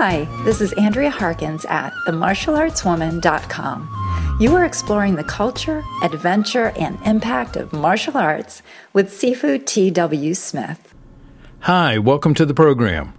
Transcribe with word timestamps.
Hi, 0.00 0.28
this 0.44 0.60
is 0.60 0.72
Andrea 0.74 1.10
Harkins 1.10 1.64
at 1.64 1.92
themartialartswoman.com. 2.06 4.36
You 4.38 4.54
are 4.54 4.64
exploring 4.64 5.16
the 5.16 5.24
culture, 5.24 5.82
adventure, 6.04 6.72
and 6.78 7.00
impact 7.04 7.56
of 7.56 7.72
martial 7.72 8.16
arts 8.16 8.62
with 8.92 9.10
Sifu 9.10 9.66
T.W. 9.66 10.34
Smith. 10.34 10.94
Hi, 11.62 11.98
welcome 11.98 12.32
to 12.34 12.46
the 12.46 12.54
program. 12.54 13.12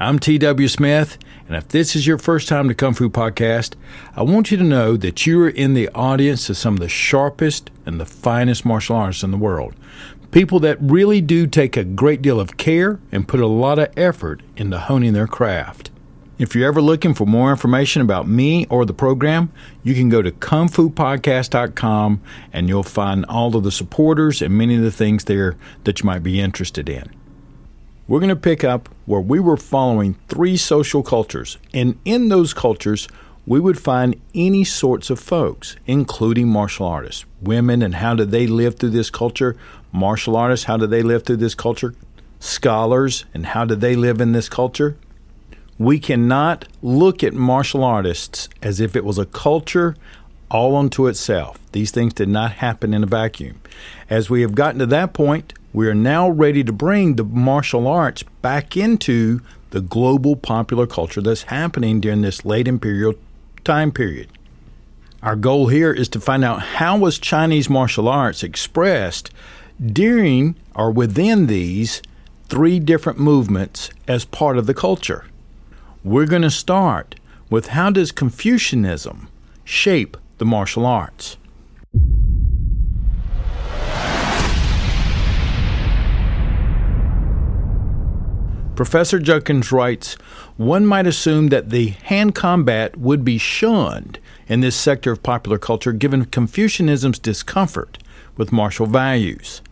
I'm 0.00 0.18
T.W. 0.18 0.66
Smith, 0.66 1.18
and 1.46 1.56
if 1.56 1.68
this 1.68 1.94
is 1.94 2.04
your 2.04 2.18
first 2.18 2.48
time 2.48 2.66
to 2.66 2.74
Kung 2.74 2.94
Fu 2.94 3.08
Podcast, 3.08 3.76
I 4.16 4.22
want 4.22 4.50
you 4.50 4.56
to 4.56 4.64
know 4.64 4.96
that 4.96 5.26
you 5.26 5.40
are 5.40 5.48
in 5.48 5.74
the 5.74 5.88
audience 5.90 6.50
of 6.50 6.56
some 6.56 6.74
of 6.74 6.80
the 6.80 6.88
sharpest 6.88 7.70
and 7.86 8.00
the 8.00 8.06
finest 8.06 8.64
martial 8.64 8.96
artists 8.96 9.22
in 9.22 9.30
the 9.30 9.36
world. 9.36 9.76
People 10.32 10.58
that 10.58 10.78
really 10.80 11.20
do 11.20 11.46
take 11.46 11.76
a 11.76 11.84
great 11.84 12.22
deal 12.22 12.40
of 12.40 12.56
care 12.56 12.98
and 13.12 13.28
put 13.28 13.38
a 13.38 13.46
lot 13.46 13.78
of 13.78 13.96
effort 13.96 14.42
into 14.56 14.80
honing 14.80 15.12
their 15.12 15.28
craft. 15.28 15.92
If 16.36 16.56
you're 16.56 16.66
ever 16.66 16.82
looking 16.82 17.14
for 17.14 17.26
more 17.26 17.52
information 17.52 18.02
about 18.02 18.26
me 18.26 18.66
or 18.66 18.84
the 18.84 18.92
program, 18.92 19.52
you 19.84 19.94
can 19.94 20.08
go 20.08 20.20
to 20.20 20.32
kungfupodcast.com 20.32 22.20
and 22.52 22.68
you'll 22.68 22.82
find 22.82 23.24
all 23.26 23.54
of 23.54 23.62
the 23.62 23.70
supporters 23.70 24.42
and 24.42 24.58
many 24.58 24.74
of 24.74 24.82
the 24.82 24.90
things 24.90 25.24
there 25.24 25.56
that 25.84 26.00
you 26.00 26.06
might 26.06 26.24
be 26.24 26.40
interested 26.40 26.88
in. 26.88 27.08
We're 28.08 28.18
going 28.18 28.30
to 28.30 28.36
pick 28.36 28.64
up 28.64 28.88
where 29.06 29.20
we 29.20 29.38
were 29.38 29.56
following 29.56 30.16
three 30.26 30.56
social 30.56 31.04
cultures, 31.04 31.56
and 31.72 31.98
in 32.04 32.28
those 32.28 32.52
cultures, 32.52 33.06
we 33.46 33.60
would 33.60 33.78
find 33.78 34.20
any 34.34 34.64
sorts 34.64 35.10
of 35.10 35.20
folks, 35.20 35.76
including 35.86 36.48
martial 36.48 36.86
artists. 36.86 37.24
Women 37.40 37.80
and 37.80 37.94
how 37.94 38.14
do 38.14 38.24
they 38.24 38.48
live 38.48 38.76
through 38.76 38.90
this 38.90 39.08
culture? 39.08 39.56
Martial 39.92 40.36
artists, 40.36 40.66
how 40.66 40.78
do 40.78 40.88
they 40.88 41.02
live 41.02 41.22
through 41.24 41.36
this 41.36 41.54
culture? 41.54 41.94
Scholars, 42.40 43.24
and 43.32 43.46
how 43.46 43.64
do 43.64 43.76
they 43.76 43.94
live 43.94 44.20
in 44.20 44.32
this 44.32 44.48
culture? 44.48 44.96
We 45.78 45.98
cannot 45.98 46.66
look 46.82 47.24
at 47.24 47.34
martial 47.34 47.82
artists 47.82 48.48
as 48.62 48.80
if 48.80 48.94
it 48.94 49.04
was 49.04 49.18
a 49.18 49.26
culture 49.26 49.96
all 50.50 50.76
unto 50.76 51.08
itself. 51.08 51.58
These 51.72 51.90
things 51.90 52.14
did 52.14 52.28
not 52.28 52.52
happen 52.52 52.94
in 52.94 53.02
a 53.02 53.06
vacuum. 53.06 53.60
As 54.08 54.30
we 54.30 54.42
have 54.42 54.54
gotten 54.54 54.78
to 54.78 54.86
that 54.86 55.12
point, 55.12 55.52
we 55.72 55.88
are 55.88 55.94
now 55.94 56.28
ready 56.28 56.62
to 56.62 56.72
bring 56.72 57.16
the 57.16 57.24
martial 57.24 57.88
arts 57.88 58.22
back 58.40 58.76
into 58.76 59.40
the 59.70 59.80
global 59.80 60.36
popular 60.36 60.86
culture 60.86 61.20
that's 61.20 61.42
happening 61.44 62.00
during 62.00 62.20
this 62.20 62.44
late 62.44 62.68
imperial 62.68 63.14
time 63.64 63.90
period. 63.90 64.28
Our 65.24 65.34
goal 65.34 65.66
here 65.66 65.92
is 65.92 66.08
to 66.10 66.20
find 66.20 66.44
out 66.44 66.60
how 66.60 66.98
was 66.98 67.18
Chinese 67.18 67.68
martial 67.68 68.08
arts 68.08 68.44
expressed 68.44 69.30
during 69.84 70.54
or 70.76 70.92
within 70.92 71.48
these 71.48 72.00
three 72.48 72.78
different 72.78 73.18
movements 73.18 73.90
as 74.06 74.24
part 74.24 74.56
of 74.56 74.66
the 74.66 74.74
culture. 74.74 75.24
We're 76.04 76.26
going 76.26 76.42
to 76.42 76.50
start 76.50 77.14
with 77.48 77.68
how 77.68 77.88
does 77.88 78.12
Confucianism 78.12 79.30
shape 79.64 80.18
the 80.36 80.44
martial 80.44 80.84
arts? 80.84 81.38
Professor 88.76 89.18
Judkins 89.18 89.72
writes 89.72 90.16
One 90.58 90.84
might 90.84 91.06
assume 91.06 91.48
that 91.48 91.70
the 91.70 91.94
hand 92.02 92.34
combat 92.34 92.98
would 92.98 93.24
be 93.24 93.38
shunned 93.38 94.18
in 94.46 94.60
this 94.60 94.76
sector 94.76 95.10
of 95.10 95.22
popular 95.22 95.56
culture 95.56 95.92
given 95.92 96.26
Confucianism's 96.26 97.18
discomfort 97.18 97.96
with 98.36 98.52
martial 98.52 98.84
values. 98.84 99.62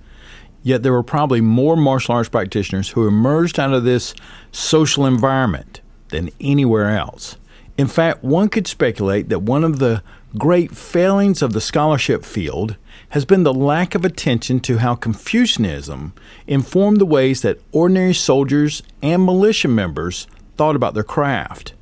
Yet 0.62 0.83
there 0.83 0.92
were 0.92 1.02
probably 1.02 1.42
more 1.42 1.77
martial 1.77 2.14
arts 2.14 2.30
practitioners 2.30 2.89
who 2.89 3.06
emerged 3.06 3.61
out 3.61 3.74
of 3.74 3.84
this 3.84 4.14
social 4.50 5.05
environment 5.05 5.81
than 6.12 6.30
anywhere 6.40 6.96
else. 6.96 7.36
In 7.77 7.89
fact, 7.89 8.23
one 8.23 8.48
could 8.48 8.67
speculate 8.67 9.28
that 9.28 9.42
one 9.42 9.64
of 9.64 9.78
the 9.78 10.02
great 10.39 10.74
failings 10.77 11.42
of 11.42 11.52
the 11.52 11.61
scholarship 11.61 12.24
field 12.24 12.77
has 13.11 13.24
been 13.24 13.42
the 13.42 13.52
lack 13.52 13.95
of 13.95 14.05
attention 14.05 14.61
to 14.61 14.78
how 14.78 14.95
Confucianism 14.95 16.12
informed 16.46 16.98
the 17.00 17.06
ways 17.06 17.42
that 17.42 17.61
ordinary 17.73 18.14
soldiers 18.14 18.83
and 19.02 19.24
militia 19.24 19.68
members 19.68 20.27
thought 20.56 20.77
about 20.77 20.95
their 20.95 21.02
craft. 21.02 21.74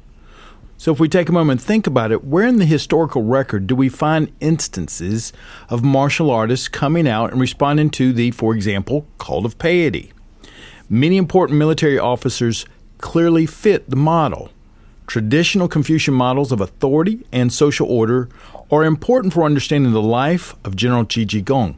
So, 0.77 0.91
if 0.91 0.99
we 0.99 1.11
take 1.11 1.29
a 1.29 1.33
moment 1.33 1.61
and 1.61 1.67
think 1.67 1.87
about 1.87 2.11
it, 2.11 2.25
where 2.25 2.47
in 2.47 2.57
the 2.57 2.65
historical 2.65 3.23
record 3.23 3.67
do 3.67 3.77
we 3.77 3.91
find 3.91 4.33
instances 4.41 5.31
of 5.69 5.85
martial 5.85 6.31
artists 6.31 6.69
coming 6.69 7.07
out 7.07 7.33
and 7.33 7.41
responding 7.41 7.91
to 7.91 8.15
the, 8.15 8.31
for 8.31 8.55
example, 8.55 9.07
call 9.19 9.45
of 9.45 9.59
piety? 9.59 10.11
Many 10.89 11.19
important 11.19 11.59
military 11.59 11.99
officers 11.99 12.65
clearly 13.01 13.47
fit 13.47 13.89
the 13.91 13.97
model. 13.97 14.51
Traditional 15.07 15.69
Confucian 15.69 16.15
models 16.15 16.53
of 16.53 16.61
authority 16.61 17.27
and 17.33 17.53
social 17.53 17.89
order 17.91 18.29
are 18.71 18.85
important 18.85 19.33
for 19.33 19.43
understanding 19.43 19.93
the 19.93 20.03
life 20.03 20.55
of 20.65 20.77
General 20.77 21.05
Qi 21.05 21.27
Jiguang. 21.27 21.77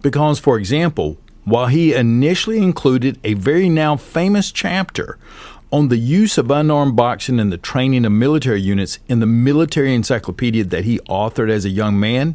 Because, 0.00 0.38
for 0.38 0.58
example, 0.58 1.18
while 1.44 1.66
he 1.66 1.92
initially 1.92 2.58
included 2.58 3.18
a 3.22 3.34
very 3.34 3.68
now 3.68 3.96
famous 3.96 4.50
chapter 4.50 5.18
on 5.72 5.88
the 5.88 5.98
use 5.98 6.38
of 6.38 6.50
unarmed 6.50 6.96
boxing 6.96 7.38
and 7.38 7.52
the 7.52 7.58
training 7.58 8.04
of 8.04 8.12
military 8.12 8.60
units 8.60 8.98
in 9.08 9.20
the 9.20 9.26
military 9.26 9.94
encyclopedia 9.94 10.64
that 10.64 10.84
he 10.84 10.98
authored 11.00 11.50
as 11.50 11.64
a 11.64 11.70
young 11.70 11.98
man, 12.00 12.34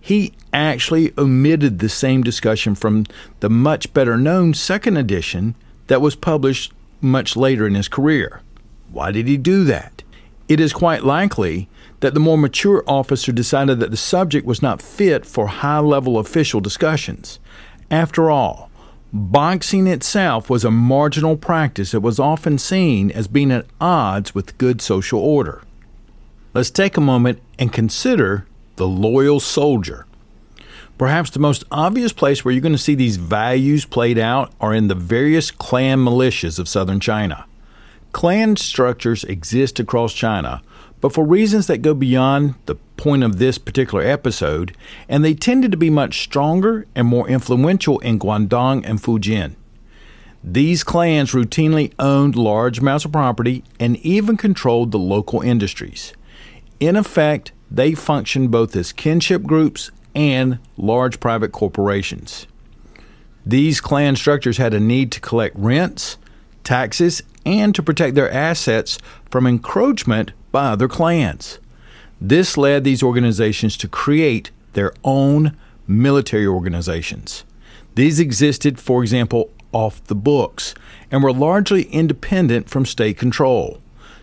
he 0.00 0.32
actually 0.52 1.12
omitted 1.18 1.78
the 1.78 1.88
same 1.88 2.22
discussion 2.22 2.74
from 2.74 3.04
the 3.40 3.50
much 3.50 3.92
better 3.92 4.16
known 4.16 4.54
second 4.54 4.96
edition 4.96 5.54
that 5.86 6.00
was 6.00 6.16
published 6.16 6.72
much 7.02 7.36
later 7.36 7.66
in 7.66 7.74
his 7.74 7.88
career. 7.88 8.40
Why 8.90 9.10
did 9.10 9.26
he 9.26 9.36
do 9.36 9.64
that? 9.64 10.02
It 10.48 10.60
is 10.60 10.72
quite 10.72 11.02
likely 11.02 11.68
that 12.00 12.14
the 12.14 12.20
more 12.20 12.36
mature 12.36 12.84
officer 12.86 13.32
decided 13.32 13.80
that 13.80 13.90
the 13.90 13.96
subject 13.96 14.46
was 14.46 14.60
not 14.60 14.82
fit 14.82 15.24
for 15.24 15.46
high 15.46 15.78
level 15.78 16.18
official 16.18 16.60
discussions. 16.60 17.38
After 17.90 18.30
all, 18.30 18.70
boxing 19.12 19.86
itself 19.86 20.50
was 20.50 20.64
a 20.64 20.70
marginal 20.70 21.36
practice 21.36 21.92
that 21.92 22.00
was 22.00 22.18
often 22.18 22.58
seen 22.58 23.10
as 23.10 23.28
being 23.28 23.50
at 23.52 23.66
odds 23.80 24.34
with 24.34 24.58
good 24.58 24.80
social 24.80 25.20
order. 25.20 25.62
Let's 26.54 26.70
take 26.70 26.96
a 26.96 27.00
moment 27.00 27.40
and 27.58 27.72
consider 27.72 28.46
the 28.76 28.88
loyal 28.88 29.40
soldier. 29.40 30.06
Perhaps 31.02 31.30
the 31.30 31.40
most 31.40 31.64
obvious 31.72 32.12
place 32.12 32.44
where 32.44 32.52
you're 32.52 32.60
going 32.60 32.70
to 32.70 32.78
see 32.78 32.94
these 32.94 33.16
values 33.16 33.84
played 33.84 34.20
out 34.20 34.52
are 34.60 34.72
in 34.72 34.86
the 34.86 34.94
various 34.94 35.50
clan 35.50 35.98
militias 35.98 36.60
of 36.60 36.68
southern 36.68 37.00
China. 37.00 37.44
Clan 38.12 38.54
structures 38.54 39.24
exist 39.24 39.80
across 39.80 40.12
China, 40.12 40.62
but 41.00 41.12
for 41.12 41.24
reasons 41.24 41.66
that 41.66 41.82
go 41.82 41.92
beyond 41.92 42.54
the 42.66 42.76
point 42.96 43.24
of 43.24 43.40
this 43.40 43.58
particular 43.58 44.04
episode, 44.04 44.76
and 45.08 45.24
they 45.24 45.34
tended 45.34 45.72
to 45.72 45.76
be 45.76 45.90
much 45.90 46.22
stronger 46.22 46.86
and 46.94 47.08
more 47.08 47.28
influential 47.28 47.98
in 47.98 48.20
Guangdong 48.20 48.88
and 48.88 49.02
Fujian. 49.02 49.56
These 50.44 50.84
clans 50.84 51.32
routinely 51.32 51.92
owned 51.98 52.36
large 52.36 52.78
amounts 52.78 53.04
of 53.04 53.10
property 53.10 53.64
and 53.80 53.96
even 53.96 54.36
controlled 54.36 54.92
the 54.92 55.00
local 55.00 55.40
industries. 55.40 56.12
In 56.78 56.94
effect, 56.94 57.50
they 57.68 57.92
functioned 57.92 58.52
both 58.52 58.76
as 58.76 58.92
kinship 58.92 59.42
groups 59.42 59.90
and 60.14 60.58
large 60.76 61.20
private 61.20 61.52
corporations. 61.52 62.46
These 63.44 63.80
clan 63.80 64.16
structures 64.16 64.58
had 64.58 64.74
a 64.74 64.80
need 64.80 65.10
to 65.12 65.20
collect 65.20 65.56
rents, 65.56 66.16
taxes, 66.64 67.22
and 67.44 67.74
to 67.74 67.82
protect 67.82 68.14
their 68.14 68.30
assets 68.30 68.98
from 69.30 69.46
encroachment 69.46 70.32
by 70.52 70.66
other 70.66 70.88
clans. 70.88 71.58
This 72.20 72.56
led 72.56 72.84
these 72.84 73.02
organizations 73.02 73.76
to 73.78 73.88
create 73.88 74.50
their 74.74 74.92
own 75.02 75.56
military 75.88 76.46
organizations. 76.46 77.44
These 77.94 78.20
existed, 78.20 78.78
for 78.78 79.02
example, 79.02 79.50
off 79.72 80.04
the 80.04 80.14
books 80.14 80.74
and 81.10 81.22
were 81.22 81.32
largely 81.32 81.82
independent 81.84 82.68
from 82.68 82.86
state 82.86 83.18
control. 83.18 83.80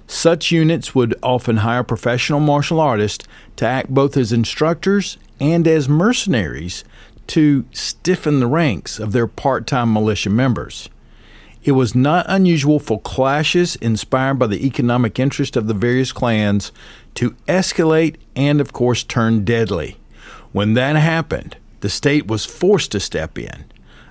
Such 0.07 0.51
units 0.51 0.95
would 0.95 1.13
often 1.21 1.57
hire 1.57 1.83
professional 1.83 2.39
martial 2.39 2.79
artists 2.79 3.27
to 3.57 3.65
act 3.67 3.89
both 3.89 4.17
as 4.17 4.31
instructors 4.31 5.17
and 5.39 5.67
as 5.67 5.89
mercenaries 5.89 6.83
to 7.27 7.65
stiffen 7.71 8.39
the 8.39 8.47
ranks 8.47 8.99
of 8.99 9.11
their 9.11 9.27
part 9.27 9.67
time 9.67 9.93
militia 9.93 10.29
members. 10.29 10.89
It 11.63 11.73
was 11.73 11.93
not 11.93 12.25
unusual 12.29 12.79
for 12.79 13.01
clashes 13.01 13.75
inspired 13.75 14.39
by 14.39 14.47
the 14.47 14.65
economic 14.65 15.19
interest 15.19 15.55
of 15.55 15.67
the 15.67 15.73
various 15.73 16.11
clans 16.11 16.71
to 17.15 17.31
escalate 17.47 18.15
and, 18.35 18.61
of 18.61 18.73
course, 18.73 19.03
turn 19.03 19.43
deadly. 19.43 19.97
When 20.51 20.73
that 20.73 20.95
happened, 20.95 21.57
the 21.81 21.89
state 21.89 22.27
was 22.27 22.45
forced 22.45 22.91
to 22.93 22.99
step 22.99 23.37
in. 23.37 23.65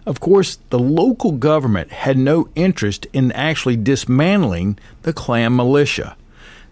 Of 0.06 0.20
course, 0.20 0.58
the 0.70 0.78
local 0.78 1.32
government 1.32 1.90
had 1.90 2.16
no 2.16 2.48
interest 2.54 3.06
in 3.12 3.32
actually 3.32 3.76
dismantling 3.76 4.78
the 5.02 5.12
clan 5.12 5.56
militia. 5.56 6.16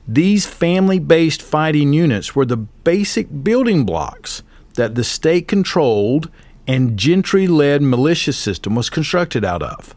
These 0.06 0.46
family 0.46 0.98
based 0.98 1.42
fighting 1.42 1.92
units 1.92 2.36
were 2.36 2.46
the 2.46 2.56
basic 2.56 3.42
building 3.42 3.84
blocks 3.84 4.42
that 4.76 4.94
the 4.94 5.04
state 5.04 5.48
controlled 5.48 6.30
and 6.66 6.96
gentry 6.96 7.46
led 7.46 7.82
militia 7.82 8.32
system 8.32 8.74
was 8.74 8.90
constructed 8.90 9.44
out 9.44 9.62
of. 9.62 9.94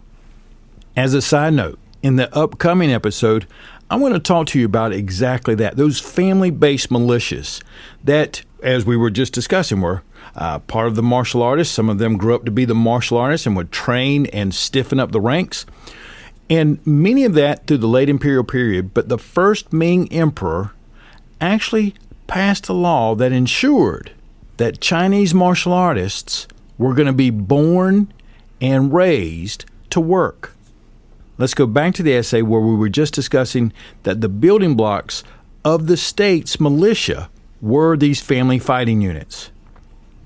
As 0.95 1.13
a 1.13 1.21
side 1.21 1.53
note, 1.53 1.79
in 2.01 2.15
the 2.15 2.33
upcoming 2.35 2.91
episode, 2.91 3.47
I 3.89 3.95
want 3.95 4.13
to 4.13 4.19
talk 4.19 4.47
to 4.47 4.59
you 4.59 4.65
about 4.65 4.93
exactly 4.93 5.55
that 5.55 5.75
those 5.75 5.99
family 5.99 6.51
based 6.51 6.89
militias 6.89 7.63
that, 8.03 8.43
as 8.61 8.85
we 8.85 8.95
were 8.95 9.09
just 9.09 9.33
discussing, 9.33 9.81
were 9.81 10.03
uh, 10.35 10.59
part 10.59 10.87
of 10.87 10.95
the 10.95 11.03
martial 11.03 11.41
artists. 11.41 11.73
Some 11.73 11.89
of 11.89 11.97
them 11.97 12.17
grew 12.17 12.35
up 12.35 12.45
to 12.45 12.51
be 12.51 12.65
the 12.65 12.75
martial 12.75 13.17
artists 13.17 13.47
and 13.47 13.55
would 13.55 13.71
train 13.71 14.27
and 14.27 14.53
stiffen 14.53 14.99
up 14.99 15.11
the 15.11 15.21
ranks. 15.21 15.65
And 16.49 16.85
many 16.85 17.25
of 17.25 17.33
that 17.33 17.67
through 17.67 17.77
the 17.79 17.87
late 17.87 18.09
imperial 18.09 18.43
period. 18.43 18.93
But 18.93 19.09
the 19.09 19.17
first 19.17 19.73
Ming 19.73 20.11
emperor 20.11 20.71
actually 21.41 21.95
passed 22.27 22.69
a 22.69 22.73
law 22.73 23.15
that 23.15 23.31
ensured 23.31 24.11
that 24.59 24.81
Chinese 24.81 25.33
martial 25.33 25.71
artists 25.71 26.45
were 26.77 26.93
going 26.93 27.07
to 27.07 27.13
be 27.13 27.29
born 27.29 28.11
and 28.59 28.93
raised 28.93 29.63
to 29.89 30.01
work. 30.01 30.53
Let's 31.37 31.53
go 31.53 31.65
back 31.65 31.95
to 31.95 32.03
the 32.03 32.13
essay 32.13 32.41
where 32.41 32.59
we 32.59 32.75
were 32.75 32.89
just 32.89 33.13
discussing 33.13 33.71
that 34.03 34.19
the 34.19 34.27
building 34.27 34.75
blocks 34.75 35.23
of 35.63 35.87
the 35.87 35.95
state's 35.95 36.59
militia 36.59 37.29
were 37.61 37.95
these 37.95 38.21
family 38.21 38.59
fighting 38.59 38.99
units. 38.99 39.49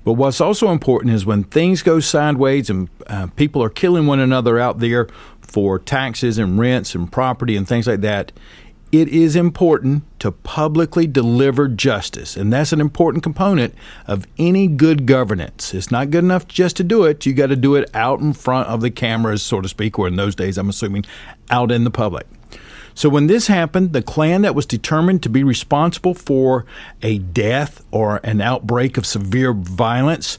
But 0.02 0.14
what's 0.14 0.40
also 0.40 0.72
important 0.72 1.14
is 1.14 1.24
when 1.24 1.44
things 1.44 1.82
go 1.82 2.00
sideways 2.00 2.68
and 2.68 2.88
uh, 3.06 3.28
people 3.36 3.62
are 3.62 3.70
killing 3.70 4.08
one 4.08 4.18
another 4.18 4.58
out 4.58 4.80
there 4.80 5.06
for 5.40 5.78
taxes 5.78 6.38
and 6.38 6.58
rents 6.58 6.96
and 6.96 7.10
property 7.10 7.56
and 7.56 7.68
things 7.68 7.86
like 7.86 8.00
that, 8.00 8.32
it 9.00 9.08
is 9.08 9.34
important 9.34 10.04
to 10.20 10.30
publicly 10.30 11.06
deliver 11.06 11.66
justice. 11.66 12.36
And 12.36 12.52
that's 12.52 12.72
an 12.72 12.80
important 12.80 13.24
component 13.24 13.74
of 14.06 14.26
any 14.38 14.68
good 14.68 15.04
governance. 15.04 15.74
It's 15.74 15.90
not 15.90 16.10
good 16.10 16.22
enough 16.22 16.46
just 16.46 16.76
to 16.76 16.84
do 16.84 17.02
it. 17.02 17.26
You 17.26 17.32
got 17.32 17.48
to 17.48 17.56
do 17.56 17.74
it 17.74 17.90
out 17.92 18.20
in 18.20 18.32
front 18.32 18.68
of 18.68 18.80
the 18.82 18.90
cameras, 18.90 19.42
so 19.42 19.60
to 19.60 19.68
speak, 19.68 19.98
or 19.98 20.06
in 20.06 20.16
those 20.16 20.36
days, 20.36 20.56
I'm 20.58 20.68
assuming, 20.68 21.04
out 21.50 21.72
in 21.72 21.82
the 21.82 21.90
public. 21.90 22.26
So 22.94 23.08
when 23.08 23.26
this 23.26 23.48
happened, 23.48 23.92
the 23.92 24.02
clan 24.02 24.42
that 24.42 24.54
was 24.54 24.66
determined 24.66 25.24
to 25.24 25.28
be 25.28 25.42
responsible 25.42 26.14
for 26.14 26.64
a 27.02 27.18
death 27.18 27.84
or 27.90 28.20
an 28.22 28.40
outbreak 28.40 28.96
of 28.96 29.04
severe 29.04 29.52
violence, 29.52 30.38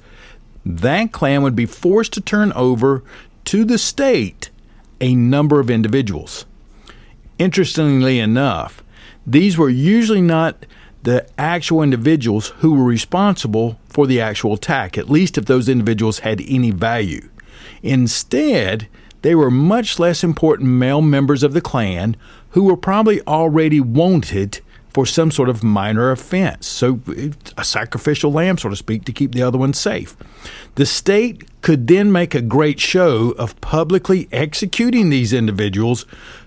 that 0.66 1.12
clan 1.12 1.44
would 1.44 1.56
be 1.56 1.66
forced 1.66 2.14
to 2.14 2.22
turn 2.22 2.54
over 2.54 3.04
to 3.46 3.66
the 3.66 3.78
state 3.78 4.50
a 5.02 5.14
number 5.14 5.60
of 5.60 5.70
individuals. 5.70 6.46
Interestingly 7.38 8.20
enough, 8.20 8.84
these 9.28 9.58
were 9.58 9.70
usually 9.70 10.22
not 10.22 10.66
the 11.04 11.28
actual 11.38 11.82
individuals 11.84 12.50
who 12.60 12.74
were 12.74 12.84
responsible 12.84 13.80
for 13.88 14.08
the 14.08 14.20
actual 14.20 14.54
attack, 14.54 14.98
at 14.98 15.10
least 15.10 15.38
if 15.38 15.46
those 15.46 15.70
individuals 15.70 16.20
had 16.20 16.42
any 16.48 16.72
value. 16.72 17.30
Instead, 17.84 18.88
they 19.22 19.36
were 19.36 19.52
much 19.52 20.00
less 20.00 20.24
important 20.24 20.70
male 20.70 21.02
members 21.02 21.44
of 21.44 21.54
the 21.54 21.62
clan 21.62 22.16
who 22.52 22.64
were 22.64 22.78
probably 22.78 23.22
already 23.28 23.80
wanted 23.80 24.62
for 24.96 25.06
some 25.06 25.30
sort 25.30 25.50
of 25.50 25.62
minor 25.62 26.10
offense. 26.10 26.66
So, 26.66 27.02
a 27.58 27.66
sacrificial 27.66 28.32
lamb, 28.32 28.58
so 28.58 28.70
to 28.70 28.78
speak, 28.78 29.04
to 29.06 29.12
keep 29.12 29.34
the 29.34 29.42
other 29.42 29.58
one 29.58 29.74
safe. 29.74 30.16
The 30.76 30.86
state 30.86 31.44
could 31.62 31.88
then 31.88 32.14
make 32.14 32.34
a 32.34 32.42
great 32.42 32.80
show 32.80 33.32
of 33.32 33.60
publicly 33.60 34.30
executing 34.32 35.10
these 35.10 35.34
individuals 35.34 36.06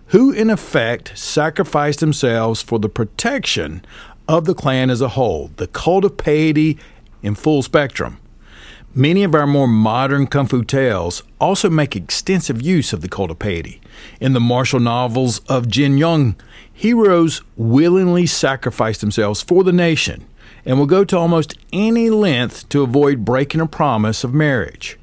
who, 0.09 0.33
in 0.33 0.51
effect, 0.51 1.17
sacrificed 1.17 2.01
themselves 2.01 2.63
for 2.63 2.79
the 2.79 2.89
protection 2.89 3.85
of 4.27 4.45
the 4.45 4.55
clan 4.55 4.91
as 4.91 5.01
a 5.01 5.09
whole, 5.09 5.51
the 5.57 5.67
cult 5.67 6.05
of 6.05 6.17
piety 6.17 6.79
in 7.23 7.35
full 7.35 7.63
spectrum. 7.63 8.19
Many 8.95 9.23
of 9.23 9.35
our 9.35 9.47
more 9.47 9.69
modern 9.69 10.27
kung 10.27 10.47
fu 10.47 10.65
tales 10.65 11.23
also 11.39 11.69
make 11.69 11.95
extensive 11.95 12.63
use 12.63 12.93
of 12.93 13.01
the 13.03 13.09
cult 13.09 13.31
of 13.31 13.39
piety. 13.39 13.81
In 14.19 14.33
the 14.33 14.41
martial 14.41 14.81
novels 14.81 15.41
of 15.41 15.69
Jin 15.69 15.99
Yong, 15.99 16.37
heroes 16.73 17.43
willingly 17.57 18.27
sacrifice 18.27 18.99
themselves 18.99 19.43
for 19.43 19.63
the 19.63 19.73
nation 19.73 20.27
and 20.65 20.79
will 20.79 20.87
go 20.87 21.05
to 21.05 21.17
almost 21.19 21.55
any 21.73 22.09
length 22.09 22.69
to 22.71 22.83
avoid 22.83 23.25
breaking 23.25 23.61
a 23.61 23.67
promise 23.67 24.25
of 24.25 24.33
marriage. 24.33 24.99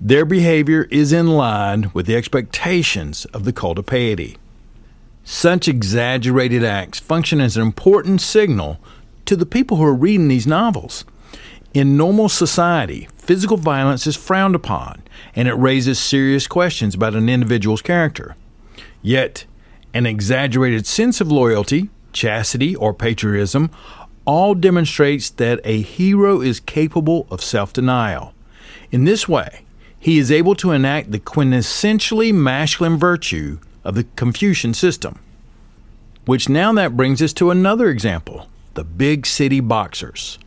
Their 0.00 0.24
behavior 0.24 0.86
is 0.90 1.12
in 1.12 1.28
line 1.28 1.90
with 1.92 2.06
the 2.06 2.16
expectations 2.16 3.24
of 3.26 3.44
the 3.44 3.52
cult 3.52 3.78
of 3.78 3.86
piety. 3.86 4.36
Such 5.24 5.68
exaggerated 5.68 6.62
acts 6.62 7.00
function 7.00 7.40
as 7.40 7.56
an 7.56 7.62
important 7.62 8.20
signal 8.20 8.78
to 9.24 9.34
the 9.36 9.46
people 9.46 9.78
who 9.78 9.84
are 9.84 9.94
reading 9.94 10.28
these 10.28 10.46
novels. 10.46 11.06
In 11.72 11.96
normal 11.96 12.28
society, 12.28 13.08
physical 13.16 13.56
violence 13.56 14.06
is 14.06 14.16
frowned 14.16 14.54
upon, 14.54 15.02
and 15.34 15.48
it 15.48 15.54
raises 15.54 15.98
serious 15.98 16.46
questions 16.46 16.94
about 16.94 17.14
an 17.14 17.30
individual's 17.30 17.80
character. 17.80 18.36
Yet, 19.00 19.46
an 19.94 20.04
exaggerated 20.04 20.86
sense 20.86 21.22
of 21.22 21.32
loyalty, 21.32 21.88
chastity, 22.12 22.76
or 22.76 22.92
patriotism 22.92 23.70
all 24.26 24.54
demonstrates 24.54 25.30
that 25.30 25.60
a 25.64 25.80
hero 25.80 26.42
is 26.42 26.60
capable 26.60 27.26
of 27.30 27.42
self 27.42 27.72
denial. 27.72 28.34
In 28.92 29.04
this 29.04 29.26
way, 29.26 29.64
he 29.98 30.18
is 30.18 30.30
able 30.30 30.54
to 30.56 30.70
enact 30.72 31.12
the 31.12 31.18
quintessentially 31.18 32.32
masculine 32.32 32.98
virtue 32.98 33.58
of 33.84 33.94
the 33.94 34.04
Confucian 34.16 34.74
system. 34.74 35.18
Which 36.24 36.48
now 36.48 36.72
that 36.72 36.96
brings 36.96 37.20
us 37.22 37.32
to 37.34 37.50
another 37.50 37.88
example 37.88 38.48
the 38.74 38.84
big 38.84 39.24
city 39.24 39.60
boxers. 39.60 40.38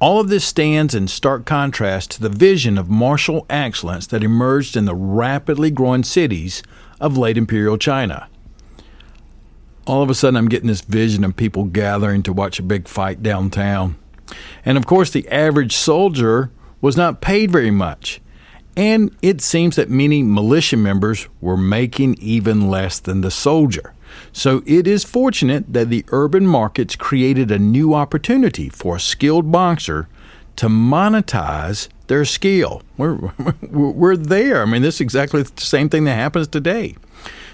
All 0.00 0.18
of 0.18 0.28
this 0.28 0.44
stands 0.44 0.94
in 0.94 1.06
stark 1.06 1.44
contrast 1.44 2.10
to 2.12 2.20
the 2.22 2.28
vision 2.28 2.78
of 2.78 2.88
martial 2.88 3.46
excellence 3.50 4.06
that 4.08 4.24
emerged 4.24 4.76
in 4.76 4.86
the 4.86 4.94
rapidly 4.94 5.70
growing 5.70 6.02
cities 6.02 6.62
of 6.98 7.16
late 7.16 7.36
imperial 7.36 7.76
China. 7.76 8.26
All 9.86 10.02
of 10.02 10.10
a 10.10 10.14
sudden, 10.14 10.36
I'm 10.36 10.48
getting 10.48 10.68
this 10.68 10.80
vision 10.80 11.22
of 11.22 11.36
people 11.36 11.64
gathering 11.64 12.22
to 12.24 12.32
watch 12.32 12.58
a 12.58 12.62
big 12.62 12.88
fight 12.88 13.22
downtown. 13.22 13.96
And 14.64 14.78
of 14.78 14.86
course, 14.86 15.10
the 15.10 15.28
average 15.28 15.74
soldier 15.74 16.50
was 16.80 16.96
not 16.96 17.20
paid 17.20 17.50
very 17.50 17.70
much. 17.70 18.20
And 18.76 19.14
it 19.20 19.40
seems 19.40 19.76
that 19.76 19.90
many 19.90 20.22
militia 20.22 20.76
members 20.76 21.28
were 21.40 21.56
making 21.56 22.14
even 22.20 22.70
less 22.70 22.98
than 22.98 23.20
the 23.20 23.30
soldier. 23.30 23.94
So 24.32 24.62
it 24.66 24.86
is 24.86 25.04
fortunate 25.04 25.72
that 25.72 25.90
the 25.90 26.04
urban 26.08 26.46
markets 26.46 26.96
created 26.96 27.50
a 27.50 27.58
new 27.58 27.94
opportunity 27.94 28.68
for 28.68 28.96
a 28.96 29.00
skilled 29.00 29.50
boxer 29.52 30.08
to 30.56 30.68
monetize 30.68 31.88
their 32.06 32.24
skill. 32.24 32.82
We're, 32.96 33.32
we're 33.70 34.16
there. 34.16 34.62
I 34.62 34.66
mean, 34.66 34.82
this 34.82 34.96
is 34.96 35.00
exactly 35.00 35.42
the 35.42 35.60
same 35.60 35.88
thing 35.88 36.04
that 36.04 36.14
happens 36.14 36.48
today. 36.48 36.96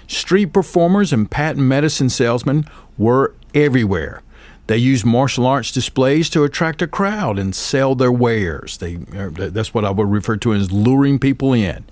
Street 0.07 0.47
performers 0.53 1.13
and 1.13 1.29
patent 1.29 1.65
medicine 1.65 2.09
salesmen 2.09 2.65
were 2.97 3.35
everywhere. 3.53 4.21
They 4.67 4.77
use 4.77 5.05
martial 5.05 5.45
arts 5.45 5.71
displays 5.71 6.29
to 6.31 6.43
attract 6.43 6.81
a 6.81 6.87
crowd 6.87 7.39
and 7.39 7.55
sell 7.55 7.95
their 7.95 8.11
wares. 8.11 8.77
They, 8.77 8.97
uh, 9.17 9.29
that's 9.33 9.73
what 9.73 9.85
I 9.85 9.91
would 9.91 10.09
refer 10.09 10.35
to 10.37 10.53
as 10.53 10.71
luring 10.71 11.19
people 11.19 11.53
in. 11.53 11.85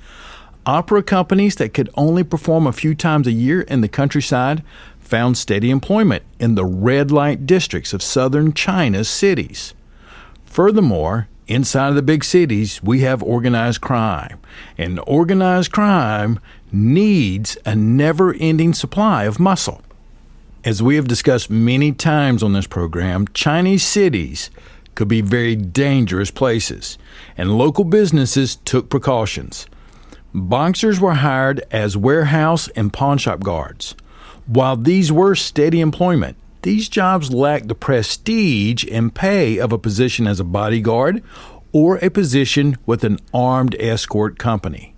Opera 0.66 1.04
companies 1.04 1.56
that 1.56 1.74
could 1.74 1.90
only 1.96 2.24
perform 2.24 2.68
a 2.68 2.74
few 2.74 2.94
times 2.94 3.28
a 3.28 3.32
year 3.32 3.62
in 3.62 3.82
the 3.82 3.88
countryside 3.88 4.62
found 5.00 5.38
steady 5.38 5.70
employment 5.70 6.24
in 6.40 6.56
the 6.56 6.66
red 6.66 7.12
light 7.12 7.46
districts 7.46 7.94
of 7.94 8.02
southern 8.02 8.52
China's 8.52 9.08
cities. 9.08 9.74
Furthermore, 10.44 11.28
inside 11.48 11.90
of 11.90 11.96
the 11.96 12.02
big 12.02 12.24
cities, 12.24 12.82
we 12.82 13.02
have 13.02 13.22
organized 13.22 13.82
crime. 13.82 14.40
And 14.78 15.00
organized 15.06 15.72
crime 15.72 16.40
needs 16.72 17.58
a 17.66 17.76
never 17.76 18.34
ending 18.34 18.74
supply 18.74 19.26
of 19.26 19.40
muscle. 19.40 19.82
As 20.66 20.82
we 20.82 20.96
have 20.96 21.08
discussed 21.08 21.52
many 21.52 21.92
times 21.92 22.42
on 22.42 22.54
this 22.54 22.66
program, 22.66 23.28
Chinese 23.36 23.84
cities 23.84 24.50
could 24.96 25.08
be 25.08 25.22
very 25.22 25.56
dangerous 25.56 26.32
places, 26.32 26.98
and 27.38 27.56
local 27.56 27.84
businesses 27.84 28.56
took 28.56 28.90
precautions. 28.90 29.68
Boxers 30.34 31.00
were 31.00 31.14
hired 31.14 31.64
as 31.70 31.96
warehouse 31.96 32.68
and 32.70 32.92
pawnshop 32.92 33.44
guards. 33.44 33.94
While 34.48 34.76
these 34.76 35.12
were 35.12 35.36
steady 35.36 35.82
employment, 35.82 36.36
these 36.64 36.90
jobs 36.90 37.32
lacked 37.32 37.68
the 37.68 37.76
prestige 37.76 38.86
and 38.92 39.14
pay 39.14 39.60
of 39.60 39.72
a 39.72 39.78
position 39.78 40.26
as 40.26 40.40
a 40.40 40.44
bodyguard 40.44 41.22
or 41.74 41.98
a 41.98 42.10
position 42.10 42.76
with 42.88 43.04
an 43.04 43.20
armed 43.36 43.76
escort 43.80 44.40
company. 44.40 44.96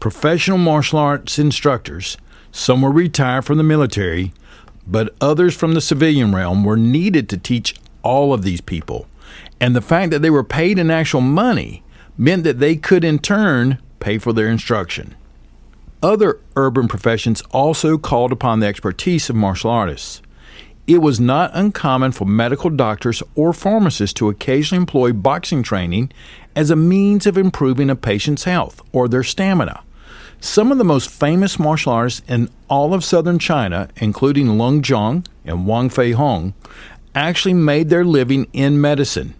Professional 0.00 0.58
martial 0.58 0.98
arts 0.98 1.38
instructors, 1.38 2.16
some 2.50 2.82
were 2.82 2.90
retired 2.90 3.44
from 3.44 3.56
the 3.56 3.62
military, 3.62 4.32
but 4.86 5.14
others 5.20 5.54
from 5.54 5.74
the 5.74 5.80
civilian 5.80 6.34
realm 6.34 6.64
were 6.64 6.76
needed 6.76 7.28
to 7.28 7.36
teach 7.36 7.74
all 8.02 8.32
of 8.32 8.42
these 8.42 8.60
people. 8.60 9.06
And 9.60 9.74
the 9.74 9.80
fact 9.80 10.10
that 10.10 10.22
they 10.22 10.30
were 10.30 10.44
paid 10.44 10.78
in 10.78 10.90
actual 10.90 11.20
money 11.20 11.82
meant 12.16 12.44
that 12.44 12.60
they 12.60 12.76
could, 12.76 13.04
in 13.04 13.18
turn, 13.18 13.78
pay 14.00 14.18
for 14.18 14.32
their 14.32 14.48
instruction. 14.48 15.14
Other 16.02 16.40
urban 16.54 16.88
professions 16.88 17.42
also 17.50 17.98
called 17.98 18.32
upon 18.32 18.60
the 18.60 18.66
expertise 18.66 19.28
of 19.28 19.36
martial 19.36 19.70
artists. 19.70 20.22
It 20.86 20.98
was 20.98 21.18
not 21.18 21.50
uncommon 21.52 22.12
for 22.12 22.26
medical 22.26 22.70
doctors 22.70 23.22
or 23.34 23.52
pharmacists 23.52 24.14
to 24.14 24.28
occasionally 24.28 24.80
employ 24.80 25.12
boxing 25.12 25.64
training 25.64 26.12
as 26.54 26.70
a 26.70 26.76
means 26.76 27.26
of 27.26 27.36
improving 27.36 27.90
a 27.90 27.96
patient's 27.96 28.44
health 28.44 28.80
or 28.92 29.08
their 29.08 29.24
stamina. 29.24 29.82
Some 30.40 30.70
of 30.70 30.78
the 30.78 30.84
most 30.84 31.08
famous 31.08 31.58
martial 31.58 31.92
artists 31.92 32.22
in 32.28 32.50
all 32.68 32.92
of 32.92 33.04
southern 33.04 33.38
China, 33.38 33.88
including 33.96 34.46
Leung 34.46 34.82
Jan 34.82 35.24
and 35.44 35.66
Wong 35.66 35.88
Fei 35.88 36.12
Hung, 36.12 36.54
actually 37.14 37.54
made 37.54 37.88
their 37.88 38.04
living 38.04 38.46
in 38.52 38.80
medicine. 38.80 39.34